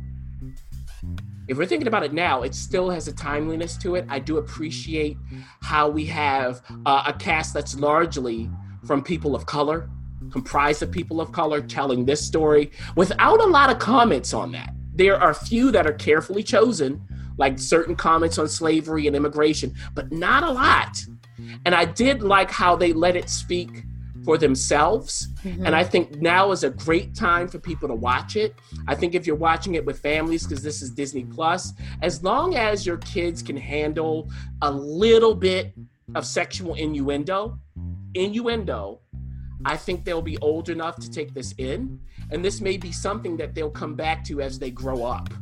If 1.48 1.56
we're 1.56 1.66
thinking 1.66 1.88
about 1.88 2.04
it 2.04 2.12
now, 2.12 2.42
it 2.42 2.54
still 2.54 2.90
has 2.90 3.08
a 3.08 3.12
timeliness 3.12 3.76
to 3.78 3.96
it. 3.96 4.04
I 4.08 4.18
do 4.18 4.36
appreciate 4.36 5.16
how 5.62 5.88
we 5.88 6.04
have 6.06 6.62
uh, 6.86 7.04
a 7.06 7.12
cast 7.12 7.54
that's 7.54 7.78
largely 7.78 8.50
from 8.86 9.02
people 9.02 9.34
of 9.34 9.46
color, 9.46 9.88
comprised 10.30 10.82
of 10.82 10.90
people 10.90 11.20
of 11.20 11.32
color, 11.32 11.60
telling 11.60 12.04
this 12.04 12.24
story 12.24 12.70
without 12.96 13.40
a 13.40 13.46
lot 13.46 13.70
of 13.70 13.78
comments 13.78 14.32
on 14.34 14.52
that. 14.52 14.74
There 14.98 15.16
are 15.16 15.32
few 15.32 15.70
that 15.70 15.86
are 15.86 15.92
carefully 15.92 16.42
chosen, 16.42 17.00
like 17.36 17.58
certain 17.58 17.94
comments 17.94 18.36
on 18.36 18.48
slavery 18.48 19.06
and 19.06 19.14
immigration, 19.14 19.74
but 19.94 20.10
not 20.10 20.42
a 20.42 20.50
lot. 20.50 20.98
And 21.64 21.72
I 21.72 21.84
did 21.84 22.20
like 22.20 22.50
how 22.50 22.74
they 22.74 22.92
let 22.92 23.14
it 23.14 23.30
speak 23.30 23.84
for 24.24 24.36
themselves. 24.36 25.28
Mm-hmm. 25.44 25.66
And 25.66 25.76
I 25.76 25.84
think 25.84 26.20
now 26.20 26.50
is 26.50 26.64
a 26.64 26.70
great 26.70 27.14
time 27.14 27.46
for 27.46 27.60
people 27.60 27.86
to 27.86 27.94
watch 27.94 28.34
it. 28.34 28.56
I 28.88 28.96
think 28.96 29.14
if 29.14 29.24
you're 29.24 29.36
watching 29.36 29.76
it 29.76 29.86
with 29.86 30.00
families, 30.00 30.44
because 30.44 30.64
this 30.64 30.82
is 30.82 30.90
Disney 30.90 31.24
Plus, 31.24 31.72
as 32.02 32.24
long 32.24 32.56
as 32.56 32.84
your 32.84 32.96
kids 32.98 33.40
can 33.40 33.56
handle 33.56 34.28
a 34.62 34.70
little 34.70 35.34
bit 35.34 35.72
of 36.16 36.26
sexual 36.26 36.74
innuendo, 36.74 37.56
innuendo, 38.14 39.00
I 39.64 39.76
think 39.76 40.04
they'll 40.04 40.22
be 40.22 40.38
old 40.38 40.68
enough 40.68 40.96
to 40.96 41.10
take 41.10 41.34
this 41.34 41.54
in. 41.58 42.00
And 42.30 42.44
this 42.44 42.60
may 42.60 42.76
be 42.76 42.92
something 42.92 43.36
that 43.38 43.54
they'll 43.54 43.70
come 43.70 43.94
back 43.94 44.24
to 44.24 44.40
as 44.40 44.58
they 44.58 44.70
grow 44.70 45.04
up 45.04 45.32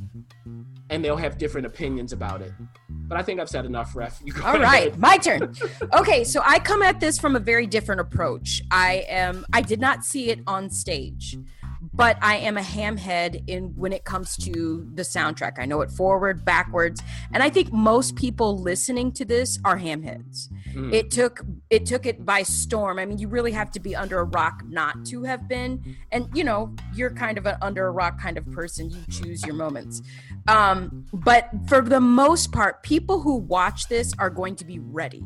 and 0.91 1.05
they'll 1.05 1.17
have 1.17 1.37
different 1.37 1.67
opinions 1.67 2.13
about 2.13 2.43
it. 2.43 2.53
But 2.89 3.19
I 3.19 3.23
think 3.23 3.41
I've 3.41 3.49
said 3.49 3.65
enough, 3.65 3.95
Ref. 3.97 4.21
All 4.45 4.59
right, 4.59 4.97
my 4.99 5.17
turn. 5.19 5.55
Okay, 5.93 6.25
so 6.25 6.43
I 6.45 6.59
come 6.59 6.83
at 6.83 7.01
this 7.01 7.19
from 7.19 7.37
a 7.37 7.41
very 7.41 7.67
different 7.67 8.01
approach. 8.01 8.63
I 8.71 9.05
am 9.09 9.45
I 9.53 9.63
did 9.63 9.81
not 9.81 10.05
see 10.05 10.31
it 10.31 10.41
on 10.47 10.71
stage 10.71 11.37
but 11.97 12.19
I 12.21 12.37
am 12.37 12.59
a 12.59 12.63
hamhead 12.63 13.43
in 13.49 13.75
when 13.77 13.93
it 13.93 14.05
comes 14.05 14.37
to 14.39 14.87
the 14.95 15.03
soundtrack. 15.03 15.59
I 15.59 15.65
know 15.65 15.81
it 15.81 15.91
forward, 15.91 16.45
backwards, 16.45 17.03
and 17.33 17.43
I 17.43 17.51
think 17.51 17.73
most 17.73 18.17
people 18.17 18.59
listening 18.59 19.13
to 19.13 19.25
this 19.25 19.59
are 19.65 19.79
hamheads. 19.79 20.49
Mm. 20.77 20.93
It 20.93 21.11
took 21.11 21.41
it 21.71 21.87
took 21.87 22.07
it 22.07 22.25
by 22.25 22.43
storm. 22.43 22.99
I 22.99 23.07
mean, 23.07 23.19
you 23.19 23.29
really 23.29 23.53
have 23.53 23.71
to 23.73 23.81
be 23.81 23.97
under 23.97 24.21
a 24.21 24.25
rock 24.25 24.63
not 24.69 25.05
to 25.07 25.25
have 25.25 25.49
been, 25.49 25.97
and 26.13 26.29
you 26.35 26.45
know, 26.45 26.75
you're 26.95 27.11
kind 27.11 27.39
of 27.39 27.47
an 27.47 27.57
under 27.63 27.87
a 27.87 27.91
rock 27.91 28.21
kind 28.21 28.37
of 28.37 28.51
person. 28.53 28.91
You 28.91 29.03
choose 29.11 29.45
your 29.45 29.55
moments. 29.55 30.03
Um, 30.49 31.07
but 31.13 31.51
for 31.67 31.81
the 31.81 32.01
most 32.01 32.53
part, 32.53 32.83
people 32.83 33.21
who 33.21 33.37
watch 33.37 33.89
this 33.89 34.13
are 34.19 34.31
going 34.31 34.55
to 34.57 34.65
be 34.65 34.79
ready 34.79 35.25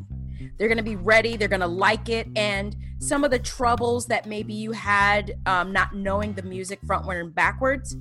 they're 0.57 0.67
going 0.67 0.77
to 0.77 0.83
be 0.83 0.95
ready. 0.95 1.37
They're 1.37 1.47
going 1.47 1.61
to 1.61 1.67
like 1.67 2.09
it. 2.09 2.27
And 2.35 2.75
some 2.99 3.23
of 3.23 3.31
the 3.31 3.39
troubles 3.39 4.07
that 4.07 4.25
maybe 4.25 4.53
you 4.53 4.71
had 4.71 5.33
um, 5.45 5.71
not 5.71 5.95
knowing 5.95 6.33
the 6.33 6.43
music 6.43 6.79
frontward 6.83 7.19
and 7.19 7.33
backwards, 7.33 7.95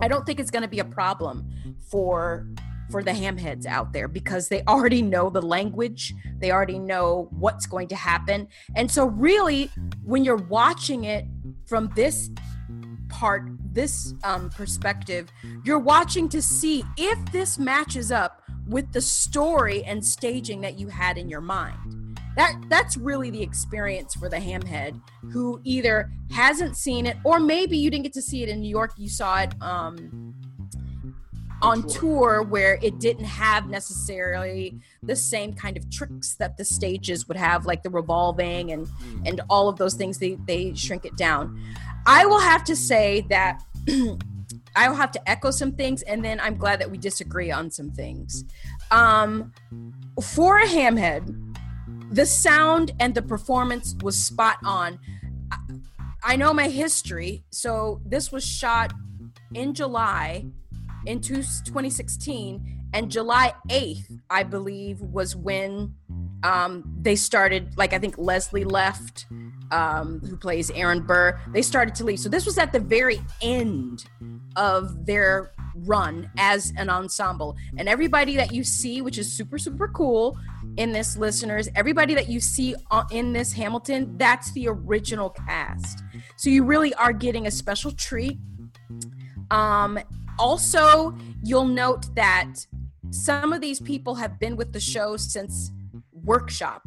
I 0.00 0.08
don't 0.08 0.26
think 0.26 0.40
it's 0.40 0.50
going 0.50 0.62
to 0.62 0.68
be 0.68 0.78
a 0.78 0.84
problem 0.84 1.76
for 1.90 2.46
for 2.90 3.02
the 3.02 3.10
hamheads 3.10 3.66
out 3.66 3.92
there 3.92 4.08
because 4.08 4.48
they 4.48 4.62
already 4.68 5.02
know 5.02 5.30
the 5.30 5.42
language 5.42 6.14
they 6.38 6.50
already 6.50 6.78
know 6.78 7.28
what's 7.30 7.66
going 7.66 7.88
to 7.88 7.96
happen 7.96 8.46
and 8.74 8.90
so 8.90 9.06
really 9.06 9.70
when 10.04 10.24
you're 10.24 10.36
watching 10.36 11.04
it 11.04 11.24
from 11.66 11.90
this 11.94 12.30
part 13.08 13.44
this 13.72 14.14
um, 14.24 14.50
perspective 14.50 15.28
you're 15.64 15.78
watching 15.78 16.28
to 16.28 16.42
see 16.42 16.84
if 16.96 17.18
this 17.32 17.58
matches 17.58 18.10
up 18.10 18.42
with 18.66 18.92
the 18.92 19.00
story 19.00 19.84
and 19.84 20.04
staging 20.04 20.60
that 20.60 20.78
you 20.78 20.88
had 20.88 21.16
in 21.18 21.28
your 21.28 21.40
mind. 21.40 22.18
That 22.36 22.54
that's 22.68 22.96
really 22.96 23.30
the 23.30 23.42
experience 23.42 24.14
for 24.14 24.28
the 24.28 24.36
hamhead 24.36 25.00
who 25.32 25.60
either 25.64 26.10
hasn't 26.30 26.76
seen 26.76 27.06
it 27.06 27.16
or 27.24 27.40
maybe 27.40 27.78
you 27.78 27.90
didn't 27.90 28.04
get 28.04 28.12
to 28.14 28.22
see 28.22 28.42
it 28.42 28.50
in 28.50 28.60
New 28.60 28.68
York. 28.68 28.92
You 28.98 29.08
saw 29.08 29.40
it 29.40 29.54
um, 29.62 30.34
on 31.62 31.86
tour 31.86 32.42
where 32.42 32.78
it 32.82 32.98
didn't 32.98 33.24
have 33.24 33.68
necessarily 33.68 34.78
the 35.02 35.16
same 35.16 35.54
kind 35.54 35.76
of 35.76 35.90
tricks 35.90 36.34
that 36.34 36.56
the 36.56 36.64
stages 36.64 37.26
would 37.28 37.36
have, 37.36 37.66
like 37.66 37.82
the 37.82 37.90
revolving 37.90 38.72
and 38.72 38.86
mm. 38.86 39.28
and 39.28 39.40
all 39.48 39.68
of 39.68 39.76
those 39.76 39.94
things. 39.94 40.18
They 40.18 40.36
they 40.46 40.74
shrink 40.74 41.04
it 41.04 41.16
down. 41.16 41.58
I 42.06 42.26
will 42.26 42.40
have 42.40 42.64
to 42.64 42.76
say 42.76 43.26
that. 43.30 43.62
I 44.78 44.90
will 44.90 44.96
have 44.96 45.10
to 45.12 45.30
echo 45.30 45.50
some 45.50 45.72
things, 45.72 46.02
and 46.02 46.22
then 46.22 46.38
I'm 46.38 46.56
glad 46.56 46.80
that 46.80 46.90
we 46.90 46.98
disagree 46.98 47.50
on 47.50 47.70
some 47.70 47.90
things. 47.90 48.44
Um, 48.90 49.52
for 50.22 50.58
a 50.58 50.66
hamhead, 50.66 51.56
the 52.10 52.26
sound 52.26 52.92
and 53.00 53.14
the 53.14 53.22
performance 53.22 53.96
was 54.02 54.22
spot 54.22 54.58
on. 54.64 54.98
I 56.22 56.36
know 56.36 56.52
my 56.52 56.68
history, 56.68 57.42
so 57.50 58.02
this 58.04 58.30
was 58.30 58.44
shot 58.44 58.92
in 59.54 59.72
July 59.72 60.44
in 61.06 61.20
2016, 61.20 62.88
and 62.92 63.10
July 63.10 63.52
8th, 63.68 64.20
I 64.30 64.42
believe, 64.42 65.00
was 65.00 65.36
when 65.36 65.94
um, 66.42 66.84
they 67.00 67.16
started. 67.16 67.76
Like 67.76 67.92
I 67.92 67.98
think 67.98 68.16
Leslie 68.18 68.64
left 68.64 69.26
um, 69.70 70.20
who 70.20 70.36
plays 70.36 70.70
Aaron 70.70 71.00
Burr, 71.00 71.40
they 71.52 71.62
started 71.62 71.94
to 71.96 72.04
leave. 72.04 72.20
So 72.20 72.28
this 72.28 72.46
was 72.46 72.58
at 72.58 72.72
the 72.72 72.80
very 72.80 73.20
end 73.42 74.04
of 74.56 75.06
their 75.06 75.52
run 75.84 76.30
as 76.38 76.72
an 76.76 76.88
ensemble. 76.88 77.56
And 77.76 77.88
everybody 77.88 78.36
that 78.36 78.52
you 78.52 78.64
see, 78.64 79.02
which 79.02 79.18
is 79.18 79.30
super, 79.32 79.58
super 79.58 79.88
cool 79.88 80.38
in 80.76 80.92
this, 80.92 81.16
listeners, 81.16 81.68
everybody 81.74 82.14
that 82.14 82.28
you 82.28 82.40
see 82.40 82.74
in 83.10 83.32
this 83.32 83.52
Hamilton, 83.52 84.16
that's 84.16 84.52
the 84.52 84.68
original 84.68 85.30
cast. 85.30 86.02
So 86.36 86.50
you 86.50 86.64
really 86.64 86.94
are 86.94 87.12
getting 87.12 87.46
a 87.46 87.50
special 87.50 87.92
treat. 87.92 88.38
Um, 89.50 89.98
also, 90.38 91.16
you'll 91.42 91.66
note 91.66 92.14
that 92.14 92.54
some 93.10 93.52
of 93.52 93.60
these 93.60 93.80
people 93.80 94.14
have 94.16 94.38
been 94.38 94.56
with 94.56 94.72
the 94.72 94.80
show 94.80 95.16
since 95.16 95.70
workshop 96.24 96.82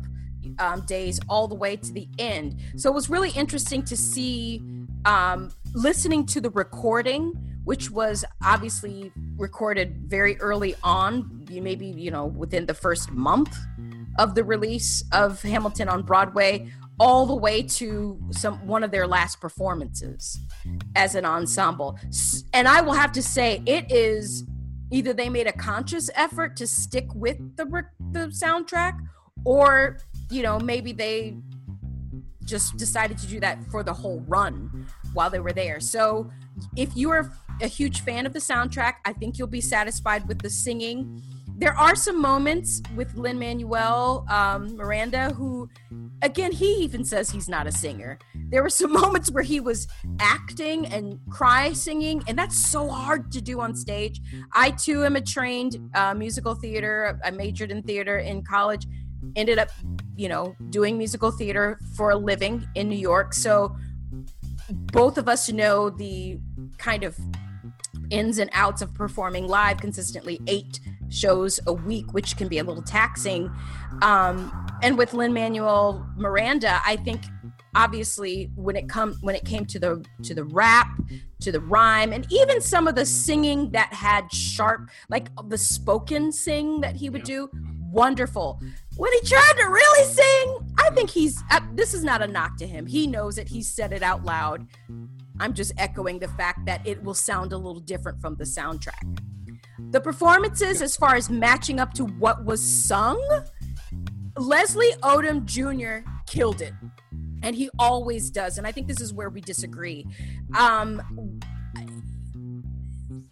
um, 0.60 0.82
days 0.86 1.20
all 1.30 1.48
the 1.48 1.56
way 1.56 1.76
to 1.76 1.94
the 1.94 2.08
end. 2.18 2.60
So 2.76 2.90
it 2.90 2.94
was 2.94 3.10
really 3.10 3.32
interesting 3.32 3.84
to 3.84 3.96
see, 3.96 4.62
um, 5.06 5.52
listening 5.74 6.26
to 6.28 6.42
the 6.42 6.50
recording, 6.50 7.34
which 7.64 7.92
was 7.92 8.26
obviously 8.44 9.12
recorded 9.38 10.04
very 10.08 10.40
early 10.40 10.76
on, 10.84 11.46
maybe, 11.50 11.86
you 11.86 12.12
know, 12.12 12.26
within 12.26 12.66
the 12.66 12.74
first 12.74 13.12
month 13.12 13.56
of 14.18 14.36
the 14.36 14.44
release 14.44 15.04
of 15.14 15.42
Hamilton 15.42 15.88
on 15.88 16.02
Broadway, 16.02 16.70
all 17.00 17.26
the 17.26 17.36
way 17.36 17.62
to 17.62 18.20
some 18.32 18.66
one 18.68 18.84
of 18.84 18.92
their 18.92 19.08
last 19.08 19.40
performances 19.40 20.40
as 20.96 21.16
an 21.16 21.26
ensemble. 21.26 21.98
And 22.54 22.68
I 22.68 22.82
will 22.82 22.94
have 22.94 23.12
to 23.14 23.24
say, 23.24 23.62
it 23.66 23.92
is 23.92 24.44
either 24.92 25.14
they 25.14 25.30
made 25.30 25.48
a 25.48 25.54
conscious 25.54 26.10
effort 26.16 26.56
to 26.58 26.68
stick 26.68 27.08
with 27.16 27.38
the 27.56 27.66
the 28.12 28.28
soundtrack 28.28 29.00
or 29.46 29.98
you 30.30 30.42
know 30.42 30.60
maybe 30.60 30.92
they 30.92 31.38
just 32.44 32.78
decided 32.78 33.18
to 33.20 33.28
do 33.28 33.40
that 33.40 33.64
for 33.70 33.84
the 33.84 33.94
whole 33.94 34.22
run 34.28 34.88
while 35.14 35.30
they 35.30 35.40
were 35.40 35.54
there. 35.54 35.80
So 35.80 36.32
if 36.76 36.96
you 36.98 37.12
are 37.12 37.32
a 37.62 37.68
huge 37.68 38.02
fan 38.02 38.26
of 38.26 38.34
the 38.34 38.40
soundtrack, 38.40 38.96
I 39.06 39.14
think 39.14 39.38
you'll 39.38 39.48
be 39.48 39.62
satisfied 39.62 40.28
with 40.28 40.40
the 40.40 40.50
singing. 40.50 41.22
There 41.60 41.78
are 41.78 41.93
some 41.93 42.22
moments 42.22 42.82
with 42.95 43.13
Lin 43.15 43.38
Manuel 43.38 44.26
um, 44.30 44.78
Miranda 44.78 45.34
who, 45.34 45.69
again, 46.22 46.54
he 46.54 46.76
even 46.76 47.04
says 47.04 47.30
he's 47.30 47.50
not 47.50 47.67
a 47.67 47.72
singer. 47.72 48.17
There 48.48 48.63
were 48.63 48.69
some 48.69 48.93
moments 49.04 49.30
where 49.30 49.43
he 49.43 49.60
was 49.60 49.86
acting 50.22 50.86
and 50.86 51.19
cry 51.30 51.74
singing, 51.74 52.24
and 52.30 52.39
that's 52.39 52.56
so 52.56 52.88
hard 52.88 53.30
to 53.34 53.41
do 53.41 53.60
on 53.60 53.76
stage. 53.76 54.22
I 54.54 54.72
too 54.72 55.04
am 55.04 55.17
a 55.17 55.22
trained 55.22 55.78
uh, 55.95 56.13
musical 56.13 56.56
theater. 56.56 57.19
I 57.26 57.32
majored 57.32 57.72
in 57.72 57.84
theater 57.84 58.19
in 58.19 58.41
college, 58.41 58.88
ended 59.36 59.60
up, 59.60 59.67
you 60.15 60.30
know, 60.30 60.56
doing 60.69 60.98
musical 60.98 61.30
theater 61.30 61.78
for 61.98 62.12
a 62.12 62.15
living 62.15 62.65
in 62.76 62.88
New 62.88 62.98
York. 62.98 63.34
So 63.34 63.76
both 64.72 65.17
of 65.17 65.28
us 65.28 65.52
know 65.52 65.89
the 65.89 66.39
kind 66.78 67.04
of 67.04 67.17
ins 68.12 68.38
and 68.38 68.50
outs 68.54 68.82
of 68.82 68.93
performing 68.93 69.45
live 69.45 69.78
consistently 69.78 70.39
eight 70.48 70.80
shows 71.10 71.60
a 71.67 71.74
week, 71.74 72.13
which 72.13 72.38
can 72.38 72.48
be 72.48 72.60
a 72.60 72.63
little 72.63 72.84
taxing. 72.84 73.52
Um, 74.02 74.67
and 74.82 74.98
with 74.98 75.13
Lin 75.13 75.34
Manuel 75.34 76.08
Miranda, 76.15 76.82
I 76.86 76.95
think 76.98 77.24
obviously 77.76 78.52
when 78.56 78.76
it 78.76 78.89
come 78.89 79.15
when 79.22 79.36
it 79.36 79.45
came 79.45 79.65
to 79.65 79.80
the 79.80 80.04
to 80.24 80.34
the 80.34 80.43
rap 80.43 80.88
to 81.39 81.52
the 81.52 81.60
rhyme 81.60 82.12
and 82.12 82.26
even 82.32 82.60
some 82.62 82.88
of 82.88 82.95
the 82.95 83.06
singing 83.06 83.69
that 83.72 83.93
had 83.93 84.32
sharp 84.32 84.89
like 85.10 85.30
the 85.48 85.58
spoken 85.58 86.32
sing 86.32 86.82
that 86.82 86.95
he 86.95 87.10
would 87.10 87.24
do 87.24 87.50
wonderful. 87.91 88.60
When 88.98 89.12
he 89.13 89.22
tried 89.22 89.54
to 89.58 89.65
really 89.65 90.06
sing 90.06 90.76
i 90.78 90.89
think 90.91 91.10
he's 91.10 91.41
uh, 91.52 91.62
this 91.74 91.93
is 91.93 92.04
not 92.04 92.22
a 92.22 92.28
knock 92.28 92.58
to 92.58 92.67
him. 92.67 92.86
He 92.86 93.08
knows 93.08 93.38
it. 93.38 93.48
He 93.48 93.62
said 93.62 93.93
it 93.93 94.04
out 94.04 94.24
loud. 94.24 94.67
I'm 95.39 95.54
just 95.54 95.72
echoing 95.78 96.19
the 96.19 96.28
fact 96.28 96.65
that 96.65 96.86
it 96.86 97.02
will 97.04 97.13
sound 97.13 97.54
a 97.54 97.58
little 97.58 97.80
different 97.80 98.19
from 98.19 98.36
the 98.36 98.43
soundtrack 98.43 99.19
the 99.92 100.02
performances 100.02 100.82
as 100.82 100.96
far 100.96 101.15
as 101.15 101.30
matching 101.30 101.80
up 101.80 101.94
to 101.94 102.06
what 102.06 102.46
was 102.46 102.62
sung 102.62 103.22
leslie 104.38 104.92
odom 105.04 105.46
jr 105.46 106.08
killed 106.28 106.62
it. 106.62 106.74
And 107.42 107.56
he 107.56 107.70
always 107.80 108.30
does 108.30 108.58
and 108.58 108.68
i 108.68 108.72
think 108.72 108.88
this 108.88 109.02
is 109.02 109.13
where 109.13 109.30
we 109.30 109.42
disagree. 109.42 110.06
Um 110.58 111.02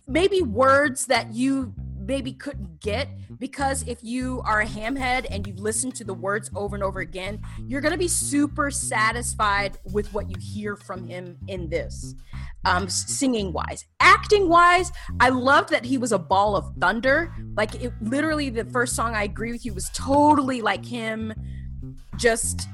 maybe 0.07 0.41
words 0.41 1.05
that 1.07 1.33
you 1.33 1.73
maybe 2.07 2.31
couldn't 2.31 2.79
get 2.79 3.09
because 3.37 3.87
if 3.87 4.03
you 4.03 4.41
are 4.45 4.61
a 4.61 4.65
hamhead 4.65 5.27
and 5.29 5.45
you 5.45 5.53
listen 5.55 5.91
to 5.91 6.03
the 6.03 6.13
words 6.13 6.49
over 6.55 6.75
and 6.75 6.83
over 6.83 7.01
again 7.01 7.39
you're 7.67 7.81
going 7.81 7.91
to 7.91 7.97
be 7.97 8.07
super 8.07 8.71
satisfied 8.71 9.77
with 9.91 10.11
what 10.13 10.29
you 10.29 10.35
hear 10.39 10.75
from 10.75 11.07
him 11.07 11.37
in 11.47 11.69
this 11.69 12.15
um 12.65 12.89
singing 12.89 13.53
wise. 13.53 13.85
Acting 13.99 14.47
wise 14.49 14.91
i 15.19 15.29
loved 15.29 15.69
that 15.69 15.85
he 15.85 15.97
was 15.97 16.11
a 16.11 16.19
ball 16.19 16.55
of 16.55 16.73
thunder. 16.79 17.33
Like 17.55 17.75
it 17.83 17.93
literally 18.01 18.49
the 18.49 18.65
first 18.65 18.95
song 18.95 19.13
i 19.13 19.23
agree 19.23 19.51
with 19.51 19.65
you 19.65 19.73
was 19.73 19.89
totally 19.93 20.61
like 20.61 20.85
him 20.85 21.33
just 22.15 22.67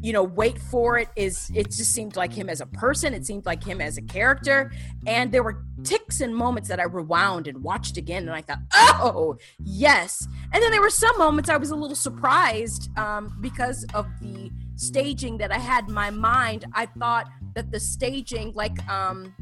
you 0.00 0.12
know 0.12 0.22
wait 0.22 0.58
for 0.58 0.98
it 0.98 1.08
is 1.16 1.50
it 1.54 1.66
just 1.66 1.92
seemed 1.92 2.16
like 2.16 2.32
him 2.32 2.48
as 2.48 2.60
a 2.60 2.66
person 2.66 3.14
it 3.14 3.26
seemed 3.26 3.44
like 3.46 3.64
him 3.64 3.80
as 3.80 3.96
a 3.96 4.02
character 4.02 4.70
and 5.06 5.32
there 5.32 5.42
were 5.42 5.64
ticks 5.82 6.20
and 6.20 6.34
moments 6.34 6.68
that 6.68 6.78
i 6.78 6.84
rewound 6.84 7.46
and 7.46 7.62
watched 7.62 7.96
again 7.96 8.22
and 8.22 8.34
i 8.34 8.40
thought 8.40 8.58
oh 8.72 9.36
yes. 9.58 10.26
And 10.52 10.62
then 10.62 10.70
there 10.70 10.80
were 10.80 10.90
some 10.90 11.16
moments 11.18 11.50
i 11.50 11.56
was 11.56 11.70
a 11.70 11.76
little 11.76 11.96
surprised 11.96 12.96
um, 12.98 13.36
because 13.40 13.84
of 13.94 14.06
the 14.20 14.50
staging 14.76 15.38
that 15.38 15.52
i 15.52 15.58
had 15.58 15.88
in 15.88 15.94
my 15.94 16.10
mind. 16.10 16.64
I 16.72 16.86
thought 16.86 17.28
that 17.54 17.70
the 17.70 17.80
staging 17.80 18.52
like 18.54 18.86
um, 18.88 19.34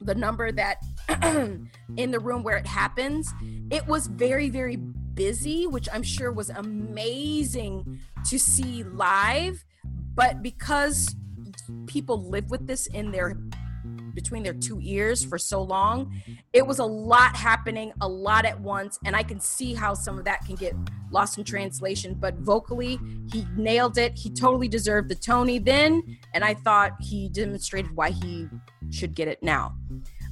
the 0.00 0.14
number 0.14 0.50
that 0.52 0.78
in 1.96 2.10
the 2.10 2.18
room 2.18 2.42
where 2.42 2.56
it 2.56 2.66
happens 2.66 3.32
it 3.70 3.86
was 3.86 4.06
very 4.08 4.48
very 4.48 4.76
busy 4.76 5.66
which 5.66 5.88
i'm 5.92 6.02
sure 6.02 6.32
was 6.32 6.50
amazing 6.50 8.00
to 8.24 8.38
see 8.38 8.82
live 8.82 9.64
but 10.14 10.42
because 10.42 11.14
people 11.86 12.28
live 12.28 12.50
with 12.50 12.66
this 12.66 12.86
in 12.88 13.10
their 13.10 13.36
between 14.14 14.42
their 14.42 14.54
two 14.54 14.78
ears 14.82 15.24
for 15.24 15.38
so 15.38 15.62
long 15.62 16.14
it 16.52 16.66
was 16.66 16.78
a 16.78 16.84
lot 16.84 17.34
happening 17.34 17.92
a 18.02 18.08
lot 18.08 18.44
at 18.44 18.60
once 18.60 18.98
and 19.04 19.16
i 19.16 19.22
can 19.22 19.40
see 19.40 19.74
how 19.74 19.94
some 19.94 20.18
of 20.18 20.24
that 20.24 20.44
can 20.44 20.54
get 20.54 20.74
lost 21.10 21.38
in 21.38 21.44
translation 21.44 22.14
but 22.14 22.34
vocally 22.36 22.98
he 23.32 23.46
nailed 23.56 23.98
it 23.98 24.16
he 24.16 24.30
totally 24.30 24.68
deserved 24.68 25.08
the 25.08 25.14
tony 25.14 25.58
then 25.58 26.02
and 26.34 26.44
i 26.44 26.52
thought 26.52 26.92
he 27.00 27.28
demonstrated 27.30 27.90
why 27.96 28.10
he 28.10 28.46
should 28.90 29.14
get 29.14 29.28
it 29.28 29.42
now 29.42 29.74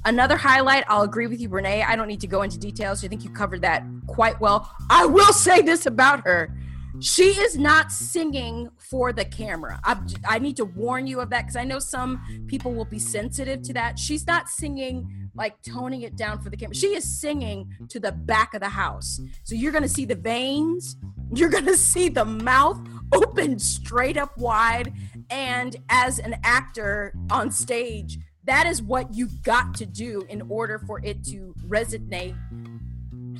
Another 0.03 0.35
highlight, 0.35 0.83
I'll 0.87 1.03
agree 1.03 1.27
with 1.27 1.39
you, 1.39 1.49
Renee. 1.49 1.83
I 1.83 1.95
don't 1.95 2.07
need 2.07 2.21
to 2.21 2.27
go 2.27 2.41
into 2.41 2.57
details. 2.57 3.05
I 3.05 3.07
think 3.07 3.23
you 3.23 3.29
covered 3.29 3.61
that 3.61 3.83
quite 4.07 4.39
well. 4.41 4.67
I 4.89 5.05
will 5.05 5.31
say 5.31 5.61
this 5.61 5.85
about 5.85 6.21
her. 6.21 6.57
She 6.99 7.23
is 7.23 7.57
not 7.57 7.91
singing 7.91 8.69
for 8.77 9.13
the 9.13 9.25
camera. 9.25 9.79
I, 9.83 9.97
I 10.27 10.39
need 10.39 10.57
to 10.57 10.65
warn 10.65 11.07
you 11.07 11.19
of 11.19 11.29
that 11.29 11.41
because 11.41 11.55
I 11.55 11.63
know 11.63 11.79
some 11.79 12.45
people 12.47 12.73
will 12.73 12.85
be 12.85 12.99
sensitive 12.99 13.61
to 13.63 13.73
that. 13.73 13.97
She's 13.97 14.27
not 14.27 14.49
singing 14.49 15.29
like 15.33 15.61
toning 15.61 16.01
it 16.01 16.15
down 16.15 16.41
for 16.41 16.49
the 16.49 16.57
camera. 16.57 16.75
She 16.75 16.95
is 16.95 17.03
singing 17.03 17.69
to 17.89 17.99
the 17.99 18.11
back 18.11 18.53
of 18.53 18.61
the 18.61 18.69
house. 18.69 19.19
So 19.43 19.55
you're 19.55 19.71
going 19.71 19.83
to 19.83 19.89
see 19.89 20.05
the 20.05 20.15
veins, 20.15 20.97
you're 21.33 21.49
going 21.49 21.65
to 21.67 21.77
see 21.77 22.09
the 22.09 22.25
mouth 22.25 22.79
open 23.13 23.59
straight 23.59 24.17
up 24.17 24.37
wide. 24.37 24.93
And 25.29 25.77
as 25.89 26.19
an 26.19 26.35
actor 26.43 27.13
on 27.29 27.51
stage, 27.51 28.17
that 28.43 28.65
is 28.65 28.81
what 28.81 29.13
you 29.13 29.29
got 29.43 29.73
to 29.75 29.85
do 29.85 30.25
in 30.29 30.41
order 30.49 30.79
for 30.79 30.99
it 31.03 31.23
to 31.25 31.53
resonate 31.67 32.35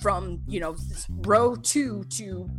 from 0.02 0.42
you 0.48 0.60
know 0.60 0.76
row 1.10 1.56
two 1.56 2.04
to 2.06 2.50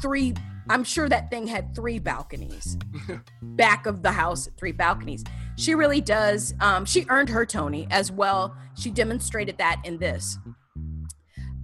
three 0.00 0.34
i'm 0.70 0.84
sure 0.84 1.08
that 1.08 1.30
thing 1.30 1.46
had 1.46 1.74
three 1.74 1.98
balconies. 1.98 2.76
Back 3.42 3.86
of 3.86 4.02
the 4.02 4.12
house 4.12 4.48
three 4.56 4.72
balconies. 4.72 5.24
She 5.56 5.74
really 5.74 6.00
does 6.00 6.54
um, 6.60 6.84
she 6.84 7.06
earned 7.08 7.28
her 7.30 7.46
tony 7.46 7.86
as 7.90 8.12
well. 8.12 8.56
She 8.76 8.90
demonstrated 8.90 9.58
that 9.58 9.80
in 9.84 9.98
this. 9.98 10.38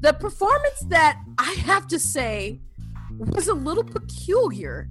The 0.00 0.12
performance 0.12 0.80
that 0.88 1.20
i 1.38 1.52
have 1.64 1.86
to 1.88 1.98
say 1.98 2.60
was 3.18 3.48
a 3.48 3.54
little 3.54 3.84
peculiar 3.84 4.88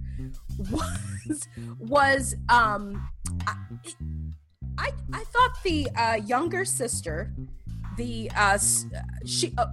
was 0.72 1.48
was 1.80 2.36
um 2.50 3.08
I, 3.48 3.56
I, 4.78 4.92
I 5.14 5.24
thought 5.26 5.64
the 5.64 5.88
uh, 5.96 6.16
younger 6.26 6.66
sister, 6.66 7.34
the 7.98 8.32
uh, 8.36 8.58
she, 9.26 9.54
uh, 9.58 9.68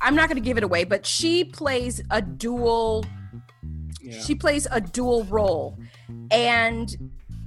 I'm 0.00 0.14
not 0.14 0.28
going 0.28 0.40
to 0.40 0.46
give 0.46 0.58
it 0.58 0.64
away, 0.64 0.84
but 0.84 1.06
she 1.06 1.44
plays 1.44 2.00
a 2.10 2.22
dual. 2.22 3.04
Yeah. 4.00 4.20
She 4.20 4.34
plays 4.34 4.66
a 4.70 4.80
dual 4.80 5.24
role, 5.24 5.78
and 6.30 6.94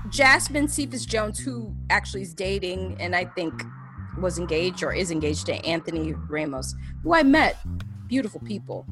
Jasmine 0.09 0.67
Cephas 0.67 1.05
Jones, 1.05 1.39
who 1.39 1.73
actually 1.89 2.23
is 2.23 2.33
dating 2.33 2.97
and 2.99 3.15
I 3.15 3.25
think 3.25 3.63
was 4.19 4.37
engaged 4.37 4.83
or 4.83 4.93
is 4.93 5.11
engaged 5.11 5.45
to 5.45 5.53
Anthony 5.65 6.13
Ramos, 6.13 6.75
who 7.03 7.13
I 7.13 7.23
met, 7.23 7.57
beautiful 8.07 8.41
people 8.41 8.85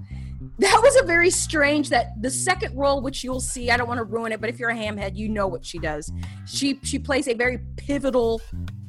that 0.60 0.80
was 0.84 0.96
a 0.98 1.04
very 1.04 1.30
strange 1.30 1.90
that 1.90 2.20
the 2.22 2.30
second 2.30 2.76
role 2.76 3.02
which 3.02 3.24
you'll 3.24 3.40
see 3.40 3.70
i 3.72 3.78
don't 3.78 3.88
want 3.88 3.98
to 3.98 4.04
ruin 4.04 4.32
it 4.32 4.40
but 4.40 4.50
if 4.50 4.60
you're 4.60 4.70
a 4.70 4.76
hamhead 4.76 5.16
you 5.16 5.28
know 5.30 5.48
what 5.48 5.66
she 5.66 5.80
does 5.80 6.12
she 6.46 6.80
she 6.84 7.00
plays 7.00 7.28
a 7.28 7.34
very 7.34 7.60
pivotal 7.76 8.42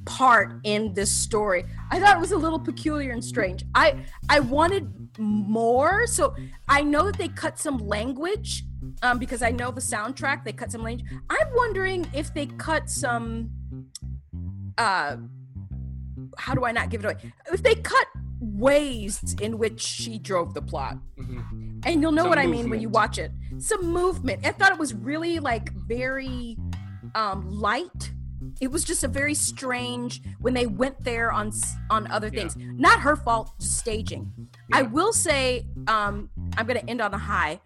part 0.08 0.52
in 0.64 0.92
this 0.94 1.10
story 1.10 1.64
i 1.90 2.00
thought 2.00 2.16
it 2.16 2.20
was 2.20 2.32
a 2.32 2.36
little 2.36 2.58
peculiar 2.58 3.12
and 3.12 3.22
strange 3.22 3.64
i 3.74 3.94
i 4.28 4.40
wanted 4.40 4.90
more 5.18 6.06
so 6.06 6.34
i 6.68 6.82
know 6.82 7.04
that 7.06 7.18
they 7.18 7.28
cut 7.28 7.58
some 7.58 7.76
language 7.78 8.64
um, 9.02 9.18
because 9.18 9.42
i 9.42 9.50
know 9.50 9.70
the 9.70 9.80
soundtrack 9.80 10.44
they 10.44 10.52
cut 10.52 10.72
some 10.72 10.82
language 10.82 11.06
i'm 11.28 11.48
wondering 11.54 12.06
if 12.14 12.32
they 12.32 12.46
cut 12.46 12.88
some 12.88 13.50
uh 14.78 15.16
how 16.38 16.54
do 16.54 16.64
i 16.64 16.72
not 16.72 16.88
give 16.88 17.04
it 17.04 17.06
away 17.06 17.32
if 17.52 17.62
they 17.62 17.74
cut 17.74 18.06
ways 18.40 19.34
in 19.40 19.58
which 19.58 19.80
she 19.80 20.18
drove 20.18 20.54
the 20.54 20.62
plot. 20.62 20.96
Mm-hmm. 21.18 21.80
And 21.84 22.02
you'll 22.02 22.12
know 22.12 22.22
Some 22.22 22.30
what 22.30 22.38
movement. 22.38 22.58
I 22.58 22.62
mean 22.62 22.70
when 22.70 22.80
you 22.80 22.88
watch 22.88 23.18
it. 23.18 23.32
Some 23.58 23.86
movement. 23.86 24.46
I 24.46 24.52
thought 24.52 24.72
it 24.72 24.78
was 24.78 24.94
really 24.94 25.38
like 25.38 25.72
very 25.72 26.56
um 27.14 27.48
light. 27.48 28.12
It 28.60 28.70
was 28.70 28.84
just 28.84 29.04
a 29.04 29.08
very 29.08 29.34
strange 29.34 30.20
when 30.40 30.54
they 30.54 30.66
went 30.66 31.02
there 31.04 31.30
on 31.32 31.52
on 31.90 32.10
other 32.10 32.30
things. 32.30 32.56
Yeah. 32.56 32.66
Not 32.74 33.00
her 33.00 33.16
fault, 33.16 33.52
staging. 33.58 34.32
Yeah. 34.70 34.78
I 34.78 34.82
will 34.82 35.12
say 35.12 35.66
um 35.86 36.30
I'm 36.56 36.66
going 36.66 36.80
to 36.80 36.90
end 36.90 37.00
on 37.00 37.14
a 37.14 37.18
high. 37.18 37.60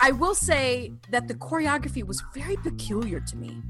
I 0.00 0.12
will 0.12 0.34
say 0.34 0.92
that 1.10 1.28
the 1.28 1.34
choreography 1.34 2.04
was 2.04 2.22
very 2.34 2.56
peculiar 2.56 3.20
to 3.20 3.36
me 3.36 3.62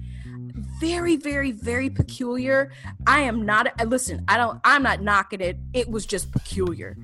very, 0.81 1.17
very, 1.17 1.53
very 1.53 1.91
peculiar. 1.91 2.71
I 3.07 3.21
am 3.21 3.45
not, 3.45 3.69
listen, 3.87 4.25
I 4.29 4.37
don't, 4.37 4.61
I'm 4.65 4.83
not 4.83 5.03
knocking 5.03 5.41
it. 5.41 5.59
It 5.73 5.89
was 5.89 6.07
just 6.07 6.33
peculiar. 6.33 6.97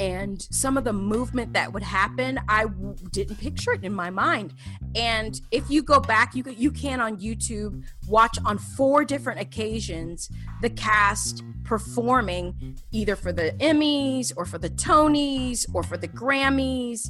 And 0.00 0.42
some 0.50 0.76
of 0.76 0.84
the 0.84 0.92
movement 0.92 1.52
that 1.52 1.72
would 1.72 1.82
happen 1.82 2.40
i 2.48 2.64
w- 2.64 2.96
didn't 3.10 3.36
picture 3.36 3.72
it 3.72 3.84
in 3.84 3.92
my 3.92 4.10
mind. 4.10 4.54
And 4.96 5.40
if 5.50 5.70
you 5.70 5.82
go 5.82 6.00
back 6.00 6.34
you, 6.34 6.42
you 6.56 6.72
can 6.72 7.00
on 7.00 7.18
youtube 7.18 7.84
watch 8.08 8.36
on 8.44 8.58
four 8.58 9.04
different 9.04 9.40
occasions 9.40 10.28
the 10.62 10.70
cast 10.70 11.44
performing 11.64 12.76
either 12.90 13.14
for 13.14 13.32
the 13.32 13.52
emmys 13.60 14.32
or 14.36 14.44
for 14.44 14.58
the 14.58 14.70
tonys 14.70 15.66
or 15.74 15.82
for 15.82 15.96
the 15.96 16.08
grammys 16.08 17.08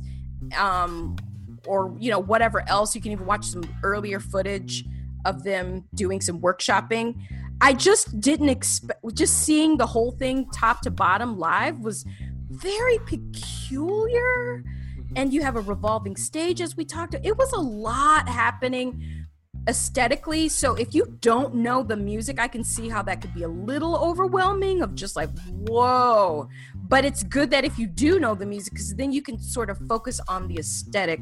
um, 0.58 1.16
or 1.66 1.94
you 1.98 2.10
know 2.10 2.18
whatever 2.18 2.68
else. 2.68 2.94
You 2.94 3.00
can 3.00 3.12
even 3.12 3.26
watch 3.26 3.46
some 3.46 3.62
earlier 3.82 4.20
footage 4.20 4.84
of 5.24 5.44
them 5.44 5.84
doing 5.94 6.20
some 6.20 6.40
workshopping. 6.40 7.14
I 7.60 7.74
just 7.74 8.20
didn't 8.20 8.48
expect 8.48 9.00
just 9.14 9.44
seeing 9.44 9.76
the 9.76 9.86
whole 9.86 10.12
thing 10.12 10.48
top 10.50 10.80
to 10.82 10.90
bottom 10.90 11.38
live 11.38 11.80
was 11.80 12.06
very 12.50 12.98
peculiar 13.06 14.62
mm-hmm. 14.62 15.14
and 15.16 15.32
you 15.32 15.42
have 15.42 15.56
a 15.56 15.60
revolving 15.60 16.16
stage 16.16 16.60
as 16.60 16.76
we 16.76 16.84
talked 16.84 17.14
it 17.14 17.36
was 17.36 17.52
a 17.52 17.60
lot 17.60 18.28
happening 18.28 19.26
aesthetically 19.68 20.48
so 20.48 20.74
if 20.74 20.94
you 20.94 21.16
don't 21.20 21.54
know 21.54 21.82
the 21.82 21.96
music 21.96 22.40
i 22.40 22.48
can 22.48 22.64
see 22.64 22.88
how 22.88 23.02
that 23.02 23.20
could 23.20 23.34
be 23.34 23.42
a 23.42 23.48
little 23.48 23.96
overwhelming 23.96 24.82
of 24.82 24.94
just 24.94 25.16
like 25.16 25.28
whoa. 25.68 26.48
But 26.74 27.04
it's 27.04 27.22
good 27.22 27.50
that 27.50 27.64
if 27.64 27.78
you 27.78 27.86
do 27.86 28.18
know 28.18 28.34
the 28.34 28.46
music 28.46 28.72
because 28.72 28.94
then 28.96 29.12
you 29.12 29.22
can 29.22 29.38
sort 29.38 29.70
of 29.70 29.78
focus 29.88 30.20
on 30.28 30.48
the 30.48 30.58
aesthetic 30.58 31.20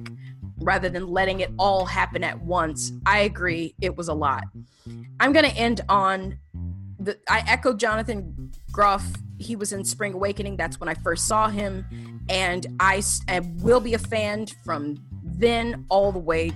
rather 0.61 0.89
than 0.89 1.07
letting 1.07 1.41
it 1.41 1.51
all 1.59 1.85
happen 1.85 2.25
at 2.25 2.41
once. 2.41 2.93
I 3.07 3.21
agree 3.21 3.75
it 3.81 3.95
was 3.95 4.09
a 4.09 4.15
lot. 4.15 4.45
I'm 5.21 5.33
going 5.33 5.45
to 5.45 5.57
end 5.57 5.83
on 5.89 6.39
the 7.01 7.17
i 7.29 7.45
echo 7.47 7.73
jonathan 7.73 8.51
groff 8.73 9.07
he 9.39 9.57
was 9.57 9.73
in 9.73 9.85
spring 9.85 10.13
awakening 10.15 10.57
that's 10.57 10.81
when 10.81 10.89
i 10.89 10.95
first 10.95 11.27
saw 11.27 11.49
him 11.49 11.85
and 12.29 12.67
i, 12.81 13.03
I 13.29 13.41
will 13.41 13.81
be 13.81 13.95
a 13.95 13.99
fan 13.99 14.47
from 14.65 14.97
then 15.23 15.87
all 15.89 16.13
the 16.13 16.19
way 16.19 16.53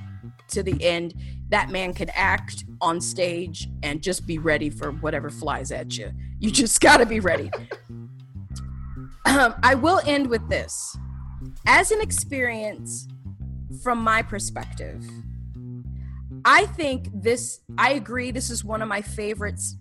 to 0.49 0.62
the 0.62 0.83
end 0.85 1.14
that 1.53 1.71
man 1.71 1.92
can 1.92 2.11
act 2.14 2.64
on 2.81 3.01
stage 3.01 3.68
and 3.83 4.03
just 4.03 4.27
be 4.27 4.38
ready 4.38 4.71
for 4.71 4.90
whatever 4.90 5.29
flies 5.29 5.71
at 5.71 5.99
you. 5.99 6.11
You 6.38 6.51
just 6.51 6.81
got 6.81 6.97
to 6.97 7.07
be 7.07 7.21
ready. 7.21 7.51
um, 9.27 9.55
I 9.62 9.75
will 9.75 10.01
end 10.07 10.29
with 10.29 10.49
this. 10.49 10.97
As 11.66 11.90
an 11.90 12.01
experience 12.01 13.07
from 13.83 13.99
my 13.99 14.23
perspective, 14.23 15.05
I 16.44 16.66
think 16.66 17.09
this, 17.12 17.61
I 17.78 17.92
agree, 17.92 18.31
this 18.31 18.50
is 18.50 18.64
one 18.64 18.83
of 18.83 18.88
my 18.88 19.02
favorites, 19.02 19.76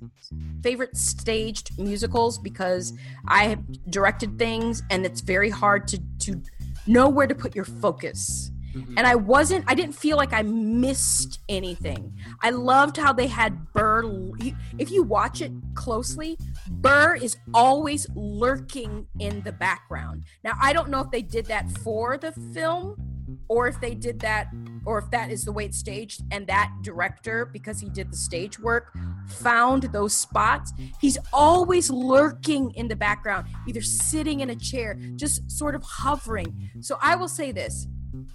favorite 0.64 0.96
staged 0.96 1.78
musicals 1.78 2.38
because 2.38 2.94
I 3.28 3.46
have 3.46 3.90
directed 3.90 4.38
things 4.38 4.84
and 4.90 5.06
it's 5.06 5.22
very 5.22 5.50
hard 5.50 5.88
to, 5.90 6.00
to 6.20 6.42
know 6.88 7.10
where 7.10 7.28
to 7.28 7.36
put 7.36 7.56
your 7.56 7.66
focus 7.66 8.52
Mm-hmm. 8.76 8.98
And 8.98 9.08
I 9.08 9.16
wasn't, 9.16 9.66
I 9.68 9.76
didn't 9.76 9.96
feel 9.96 10.18
like 10.18 10.34
I 10.34 10.44
missed 10.44 11.40
anything. 11.50 12.14
I 12.42 12.52
loved 12.52 12.98
how 12.98 13.14
they 13.14 13.28
had 13.28 13.72
Burr. 13.74 14.32
If 14.78 14.92
you 14.92 15.04
watch 15.04 15.42
it 15.42 15.52
closely, 15.76 16.38
Burr 16.70 17.16
is 17.16 17.38
always 17.54 18.08
lurking 18.16 19.08
in 19.20 19.42
the 19.42 19.52
background. 19.52 20.24
Now, 20.44 20.54
I 20.62 20.74
don't 20.74 20.90
know 20.90 21.02
if 21.02 21.12
they 21.12 21.22
did 21.22 21.46
that 21.48 21.70
for 21.80 22.18
the 22.18 22.32
film 22.32 23.11
or 23.48 23.68
if 23.68 23.80
they 23.80 23.94
did 23.94 24.20
that 24.20 24.48
or 24.86 24.98
if 24.98 25.10
that 25.12 25.32
is 25.32 25.44
the 25.44 25.52
way 25.52 25.66
it's 25.66 25.78
staged 25.78 26.22
and 26.32 26.48
that 26.48 26.72
director 26.82 27.46
because 27.46 27.80
he 27.80 27.90
did 27.90 28.12
the 28.12 28.18
stage 28.18 28.60
work 28.60 28.96
found 29.28 29.84
those 29.84 30.14
spots 30.14 30.74
he's 31.00 31.18
always 31.32 31.90
lurking 31.90 32.72
in 32.72 32.88
the 32.88 32.96
background 32.96 33.48
either 33.68 33.82
sitting 33.82 34.40
in 34.42 34.50
a 34.50 34.56
chair 34.56 34.98
just 35.16 35.50
sort 35.50 35.76
of 35.76 35.84
hovering. 35.84 36.70
So 36.82 36.98
i 37.02 37.16
will 37.16 37.28
say 37.28 37.52
this 37.52 37.88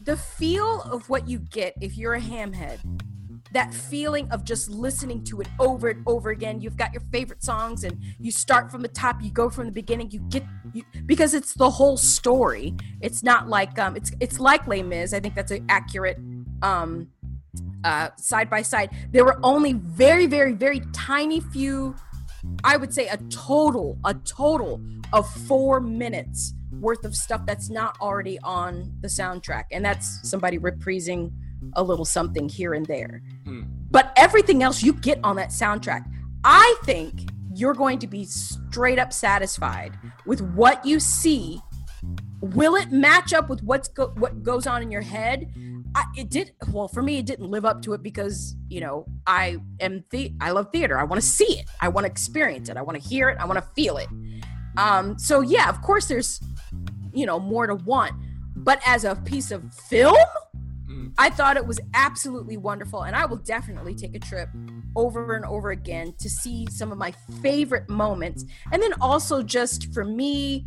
the 0.03 0.17
feel 0.17 0.83
of 0.83 1.09
what 1.09 1.29
you 1.29 1.39
get 1.39 1.75
if 1.81 1.97
you're 1.97 2.15
a 2.15 2.21
hamhead 2.21 2.79
that 3.53 3.73
feeling 3.73 4.29
of 4.31 4.45
just 4.45 4.69
listening 4.71 5.23
to 5.25 5.41
it 5.41 5.49
over 5.59 5.89
and 5.89 6.03
over 6.07 6.31
again 6.31 6.61
you've 6.61 6.77
got 6.77 6.93
your 6.93 7.03
favorite 7.13 7.43
songs 7.43 7.85
and 7.85 7.99
you 8.19 8.31
start 8.31 8.71
from 8.71 8.83
the 8.83 8.89
top 8.89 9.23
you 9.23 9.31
go 9.31 9.49
from 9.49 9.67
the 9.67 9.73
beginning 9.73 10.11
you 10.11 10.21
get 10.31 10.45
you, 10.77 10.85
because 11.07 11.35
it's 11.35 11.55
the 11.55 11.69
whole 11.69 11.97
story 11.97 12.75
it's 13.01 13.23
not 13.23 13.49
like 13.49 13.79
um 13.79 13.97
it's 13.97 14.13
it's 14.21 14.39
like 14.39 14.67
Les 14.67 14.83
Mis 14.83 15.13
I 15.13 15.21
think 15.21 15.35
that's 15.35 15.51
an 15.51 15.65
accurate 15.69 16.19
um 16.63 17.09
uh 17.85 18.11
side 18.17 18.49
by 18.51 18.63
side 18.63 18.91
there 19.11 19.25
were 19.25 19.39
only 19.43 19.73
very 19.73 20.27
very 20.27 20.53
very 20.53 20.81
tiny 20.93 21.41
few 21.41 21.95
I 22.63 22.77
would 22.77 22.95
say 22.95 23.09
a 23.09 23.17
total 23.29 23.99
a 24.05 24.15
total 24.15 24.81
of 25.13 25.29
4 25.29 25.81
minutes 25.81 26.55
worth 26.81 27.05
of 27.05 27.15
stuff 27.15 27.45
that's 27.47 27.71
not 27.71 27.97
already 28.01 28.39
on 28.41 28.93
the 29.01 29.09
soundtrack. 29.09 29.65
And 29.73 29.85
that's 29.85 30.29
somebody 30.29 30.59
reprising 30.59 31.33
a 31.75 31.83
little 31.83 32.05
something 32.05 32.49
here 32.49 32.75
and 32.75 32.87
there. 32.87 33.23
Hmm. 33.45 33.63
But 33.91 34.13
everything 34.17 34.63
else 34.63 34.83
you 34.83 34.93
get 34.93 35.19
on 35.25 35.37
that 35.37 35.51
soundtrack, 35.51 36.05
I 36.45 36.77
think 36.85 37.31
you're 37.57 37.75
going 37.75 37.99
to 38.01 38.07
be 38.07 38.25
straight 38.25 38.99
up 38.99 39.13
satisfied 39.13 39.99
with 40.27 40.41
what 40.41 40.85
you 40.85 41.01
see. 41.01 41.61
Will 42.41 42.77
it 42.77 42.93
match 42.93 43.33
up 43.33 43.49
with 43.49 43.63
what's 43.63 43.89
go- 43.89 44.13
what 44.17 44.43
goes 44.43 44.67
on 44.67 44.83
in 44.83 44.91
your 44.91 45.01
head? 45.01 45.51
I, 45.95 46.05
it 46.17 46.29
did 46.29 46.53
well 46.71 46.89
for 46.89 47.03
me. 47.03 47.19
It 47.19 47.27
didn't 47.27 47.51
live 47.51 47.65
up 47.65 47.81
to 47.83 47.95
it 47.95 48.03
because 48.03 48.55
you 48.69 48.81
know 48.81 49.07
I 49.27 49.57
am 49.81 50.05
the 50.11 50.33
I 50.41 50.51
love 50.51 50.71
theater. 50.71 50.99
I 50.99 51.05
want 51.05 51.21
to 51.21 51.27
see 51.27 51.59
it. 51.59 51.67
I 51.81 51.89
want 51.89 52.05
to 52.05 52.11
experience 52.11 52.69
it. 52.69 52.77
I 52.77 52.83
want 52.83 53.01
to 53.01 53.09
hear 53.09 53.31
it. 53.31 53.39
I 53.41 53.47
want 53.47 53.59
to 53.59 53.69
feel 53.75 53.97
it. 53.97 54.09
Um, 54.77 55.19
so 55.19 55.41
yeah, 55.41 55.71
of 55.71 55.81
course, 55.81 56.07
there's 56.07 56.41
you 57.15 57.25
know 57.25 57.41
more 57.41 57.67
to 57.67 57.75
want 57.75 58.13
but 58.57 58.81
as 58.85 59.05
a 59.05 59.15
piece 59.15 59.51
of 59.51 59.73
film 59.73 60.17
mm. 60.89 61.13
i 61.19 61.29
thought 61.29 61.57
it 61.57 61.67
was 61.67 61.81
absolutely 61.95 62.57
wonderful 62.57 63.03
and 63.03 63.15
i 63.15 63.25
will 63.25 63.37
definitely 63.37 63.95
take 63.95 64.15
a 64.15 64.19
trip 64.19 64.49
over 64.97 65.35
and 65.35 65.45
over 65.45 65.71
again 65.71 66.15
to 66.19 66.29
see 66.29 66.67
some 66.71 66.91
of 66.91 66.99
my 66.99 67.13
favorite 67.43 67.89
moments. 67.89 68.45
And 68.73 68.83
then 68.83 68.95
also 69.01 69.43
just 69.43 69.93
for 69.93 70.05
me 70.05 70.67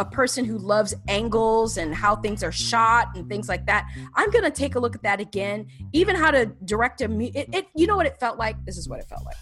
a 0.00 0.04
person 0.04 0.44
who 0.44 0.58
loves 0.58 0.92
angles 1.06 1.76
and 1.76 1.94
how 1.94 2.16
things 2.16 2.42
are 2.42 2.50
shot 2.50 3.14
and 3.14 3.28
things 3.28 3.48
like 3.48 3.64
that 3.64 3.88
i'm 4.16 4.28
gonna 4.30 4.50
take 4.50 4.74
a 4.74 4.80
look 4.80 4.96
at 4.96 5.02
that 5.04 5.20
again. 5.20 5.66
Even 5.92 6.16
how 6.16 6.32
to 6.32 6.46
direct 6.64 7.00
a 7.00 7.04
it, 7.20 7.48
it 7.52 7.66
you 7.74 7.86
know 7.86 7.96
what 7.96 8.06
it 8.06 8.18
felt 8.18 8.38
like? 8.38 8.56
This 8.64 8.76
is 8.76 8.88
what 8.88 8.98
it 8.98 9.06
felt 9.06 9.24
like. 9.24 9.36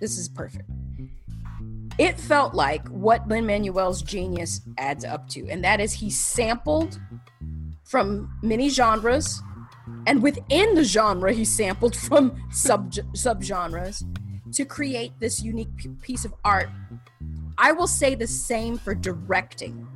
This 0.00 0.18
is 0.18 0.28
perfect. 0.28 0.68
It 1.98 2.20
felt 2.20 2.52
like 2.54 2.86
what 2.88 3.26
Lin 3.28 3.46
Manuel's 3.46 4.02
genius 4.02 4.60
adds 4.76 5.04
up 5.04 5.28
to, 5.30 5.48
and 5.48 5.64
that 5.64 5.80
is 5.80 5.92
he 5.92 6.10
sampled 6.10 7.00
from 7.86 8.36
many 8.42 8.68
genres, 8.68 9.40
and 10.06 10.22
within 10.22 10.74
the 10.74 10.84
genre, 10.84 11.32
he 11.32 11.44
sampled 11.44 11.96
from 11.96 12.36
sub 12.50 12.92
subgenres 12.92 14.04
to 14.52 14.64
create 14.64 15.12
this 15.20 15.42
unique 15.42 15.68
piece 16.02 16.24
of 16.24 16.34
art. 16.44 16.68
I 17.58 17.72
will 17.72 17.86
say 17.86 18.14
the 18.14 18.26
same 18.26 18.76
for 18.76 18.94
directing. 18.94 19.86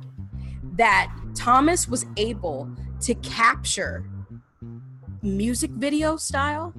That 0.75 1.13
Thomas 1.35 1.87
was 1.87 2.05
able 2.17 2.69
to 3.01 3.13
capture 3.15 4.05
music 5.21 5.71
video 5.71 6.15
style. 6.15 6.73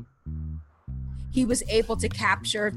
He 1.31 1.45
was 1.45 1.63
able 1.69 1.97
to 1.97 2.09
capture 2.09 2.73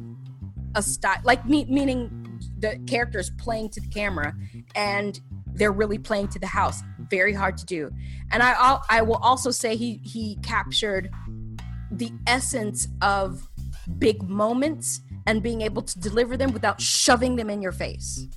a 0.75 0.81
style, 0.81 1.19
like 1.23 1.45
me, 1.45 1.65
meaning 1.65 2.41
the 2.59 2.79
characters 2.85 3.31
playing 3.37 3.69
to 3.69 3.81
the 3.81 3.87
camera 3.87 4.33
and 4.75 5.19
they're 5.53 5.71
really 5.71 5.97
playing 5.97 6.27
to 6.29 6.39
the 6.39 6.47
house 6.47 6.81
very 7.09 7.33
hard 7.33 7.57
to 7.57 7.65
do. 7.65 7.91
And 8.31 8.41
i 8.43 8.79
i 8.89 9.01
will 9.01 9.17
also 9.17 9.51
say 9.51 9.75
he 9.75 9.99
he 10.03 10.37
captured 10.43 11.09
the 11.91 12.11
essence 12.27 12.87
of 13.01 13.47
big 13.97 14.23
moments 14.23 15.01
and 15.27 15.41
being 15.41 15.61
able 15.61 15.81
to 15.81 15.99
deliver 15.99 16.37
them 16.37 16.51
without 16.51 16.81
shoving 16.81 17.35
them 17.35 17.49
in 17.49 17.61
your 17.61 17.71
face. 17.71 18.27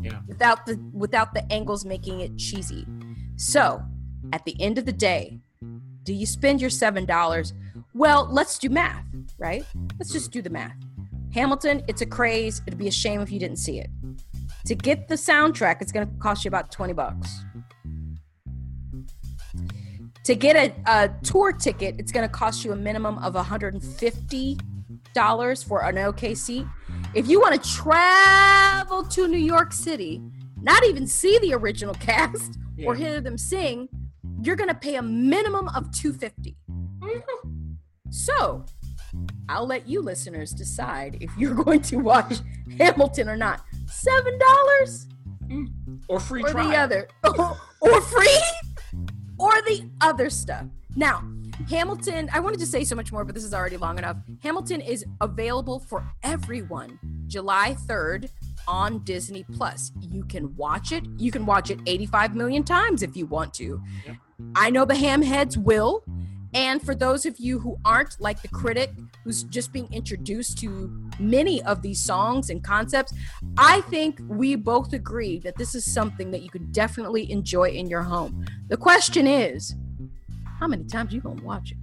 Yeah. 0.00 0.20
Without 0.26 0.66
the 0.66 0.80
without 0.92 1.34
the 1.34 1.50
angles 1.52 1.84
making 1.84 2.20
it 2.20 2.36
cheesy. 2.38 2.86
So 3.36 3.82
at 4.32 4.44
the 4.44 4.60
end 4.60 4.78
of 4.78 4.86
the 4.86 4.92
day 4.92 5.40
do 6.04 6.12
you 6.12 6.26
spend 6.26 6.60
your 6.60 6.70
seven 6.70 7.04
dollars? 7.04 7.52
Well 7.94 8.28
let's 8.30 8.58
do 8.58 8.70
math 8.70 9.04
right? 9.42 9.66
Let's 9.98 10.12
just 10.12 10.30
do 10.30 10.40
the 10.40 10.50
math. 10.50 10.76
Hamilton, 11.34 11.82
it's 11.88 12.00
a 12.00 12.06
craze. 12.06 12.62
It'd 12.66 12.78
be 12.78 12.88
a 12.88 12.92
shame 12.92 13.20
if 13.20 13.30
you 13.30 13.40
didn't 13.40 13.56
see 13.58 13.78
it. 13.80 13.90
To 14.66 14.74
get 14.74 15.08
the 15.08 15.16
soundtrack, 15.16 15.82
it's 15.82 15.90
going 15.90 16.06
to 16.06 16.14
cost 16.18 16.44
you 16.44 16.48
about 16.48 16.70
20 16.70 16.92
bucks. 16.92 17.44
To 20.24 20.34
get 20.36 20.56
a, 20.56 20.72
a 20.86 21.10
tour 21.22 21.52
ticket, 21.52 21.96
it's 21.98 22.12
going 22.12 22.28
to 22.28 22.32
cost 22.32 22.64
you 22.64 22.72
a 22.72 22.76
minimum 22.76 23.18
of 23.18 23.34
$150 23.34 25.64
for 25.66 25.84
an 25.84 25.98
OK 25.98 26.34
seat. 26.34 26.66
If 27.14 27.28
you 27.28 27.40
want 27.40 27.60
to 27.60 27.70
travel 27.70 29.02
to 29.04 29.28
New 29.28 29.38
York 29.38 29.72
City, 29.72 30.22
not 30.60 30.84
even 30.84 31.06
see 31.06 31.38
the 31.40 31.54
original 31.54 31.94
cast 32.00 32.58
yeah. 32.76 32.86
or 32.86 32.94
hear 32.94 33.20
them 33.20 33.36
sing, 33.36 33.88
you're 34.42 34.56
going 34.56 34.68
to 34.68 34.74
pay 34.74 34.96
a 34.96 35.02
minimum 35.02 35.68
of 35.68 35.90
250. 35.92 36.56
Mm-hmm. 37.00 37.72
So, 38.10 38.64
I'll 39.48 39.66
let 39.66 39.88
you 39.88 40.02
listeners 40.02 40.52
decide 40.52 41.18
if 41.20 41.30
you're 41.36 41.54
going 41.64 41.82
to 41.82 41.96
watch 41.96 42.38
Hamilton 42.78 43.28
or 43.28 43.36
not. 43.36 43.62
Seven 43.86 44.38
dollars? 44.38 45.06
Mm. 45.48 45.68
or 46.08 46.18
free 46.18 46.42
or 46.42 46.48
trial. 46.48 46.70
the 46.70 46.76
other, 46.76 47.08
or 47.80 48.00
free, 48.00 48.40
or 49.42 49.60
the 49.62 49.88
other 50.00 50.30
stuff. 50.30 50.66
Now, 50.94 51.24
Hamilton, 51.68 52.30
I 52.32 52.38
wanted 52.38 52.60
to 52.60 52.66
say 52.66 52.84
so 52.84 52.94
much 52.94 53.10
more, 53.10 53.24
but 53.24 53.34
this 53.34 53.44
is 53.44 53.52
already 53.52 53.76
long 53.76 53.98
enough. 53.98 54.16
Hamilton 54.42 54.80
is 54.80 55.04
available 55.20 55.80
for 55.80 56.08
everyone 56.22 56.98
July 57.26 57.76
3rd 57.86 58.30
on 58.68 59.02
Disney 59.04 59.44
Plus. 59.54 59.90
You 60.00 60.24
can 60.24 60.54
watch 60.56 60.92
it. 60.92 61.04
You 61.18 61.32
can 61.32 61.44
watch 61.44 61.70
it 61.70 61.80
85 61.86 62.36
million 62.36 62.62
times 62.62 63.02
if 63.02 63.16
you 63.16 63.26
want 63.26 63.52
to. 63.54 63.82
I 64.54 64.70
know 64.70 64.84
the 64.84 64.94
hamheads 64.94 65.56
will. 65.56 66.04
And 66.54 66.82
for 66.82 66.94
those 66.94 67.24
of 67.24 67.38
you 67.38 67.58
who 67.58 67.78
aren't 67.84 68.20
like 68.20 68.42
the 68.42 68.48
critic 68.48 68.92
who's 69.24 69.42
just 69.44 69.72
being 69.72 69.88
introduced 69.90 70.58
to 70.58 70.92
many 71.22 71.62
of 71.62 71.82
these 71.82 72.02
songs 72.02 72.50
and 72.50 72.62
concepts, 72.62 73.14
I 73.56 73.80
think 73.82 74.20
we 74.28 74.56
both 74.56 74.92
agree 74.92 75.38
that 75.40 75.56
this 75.56 75.74
is 75.74 75.90
something 75.90 76.30
that 76.32 76.42
you 76.42 76.50
can 76.50 76.70
definitely 76.72 77.30
enjoy 77.30 77.70
in 77.70 77.88
your 77.88 78.02
home. 78.02 78.44
The 78.68 78.76
question 78.76 79.26
is, 79.26 79.74
how 80.58 80.66
many 80.66 80.84
times 80.84 81.12
you 81.12 81.20
gonna 81.20 81.42
watch 81.42 81.72
it? 81.72 81.78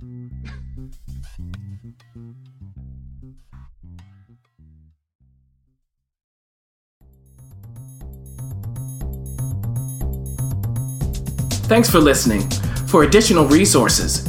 Thanks 11.70 11.90
for 11.90 12.00
listening. 12.00 12.50
For 12.88 13.04
additional 13.04 13.46
resources, 13.46 14.29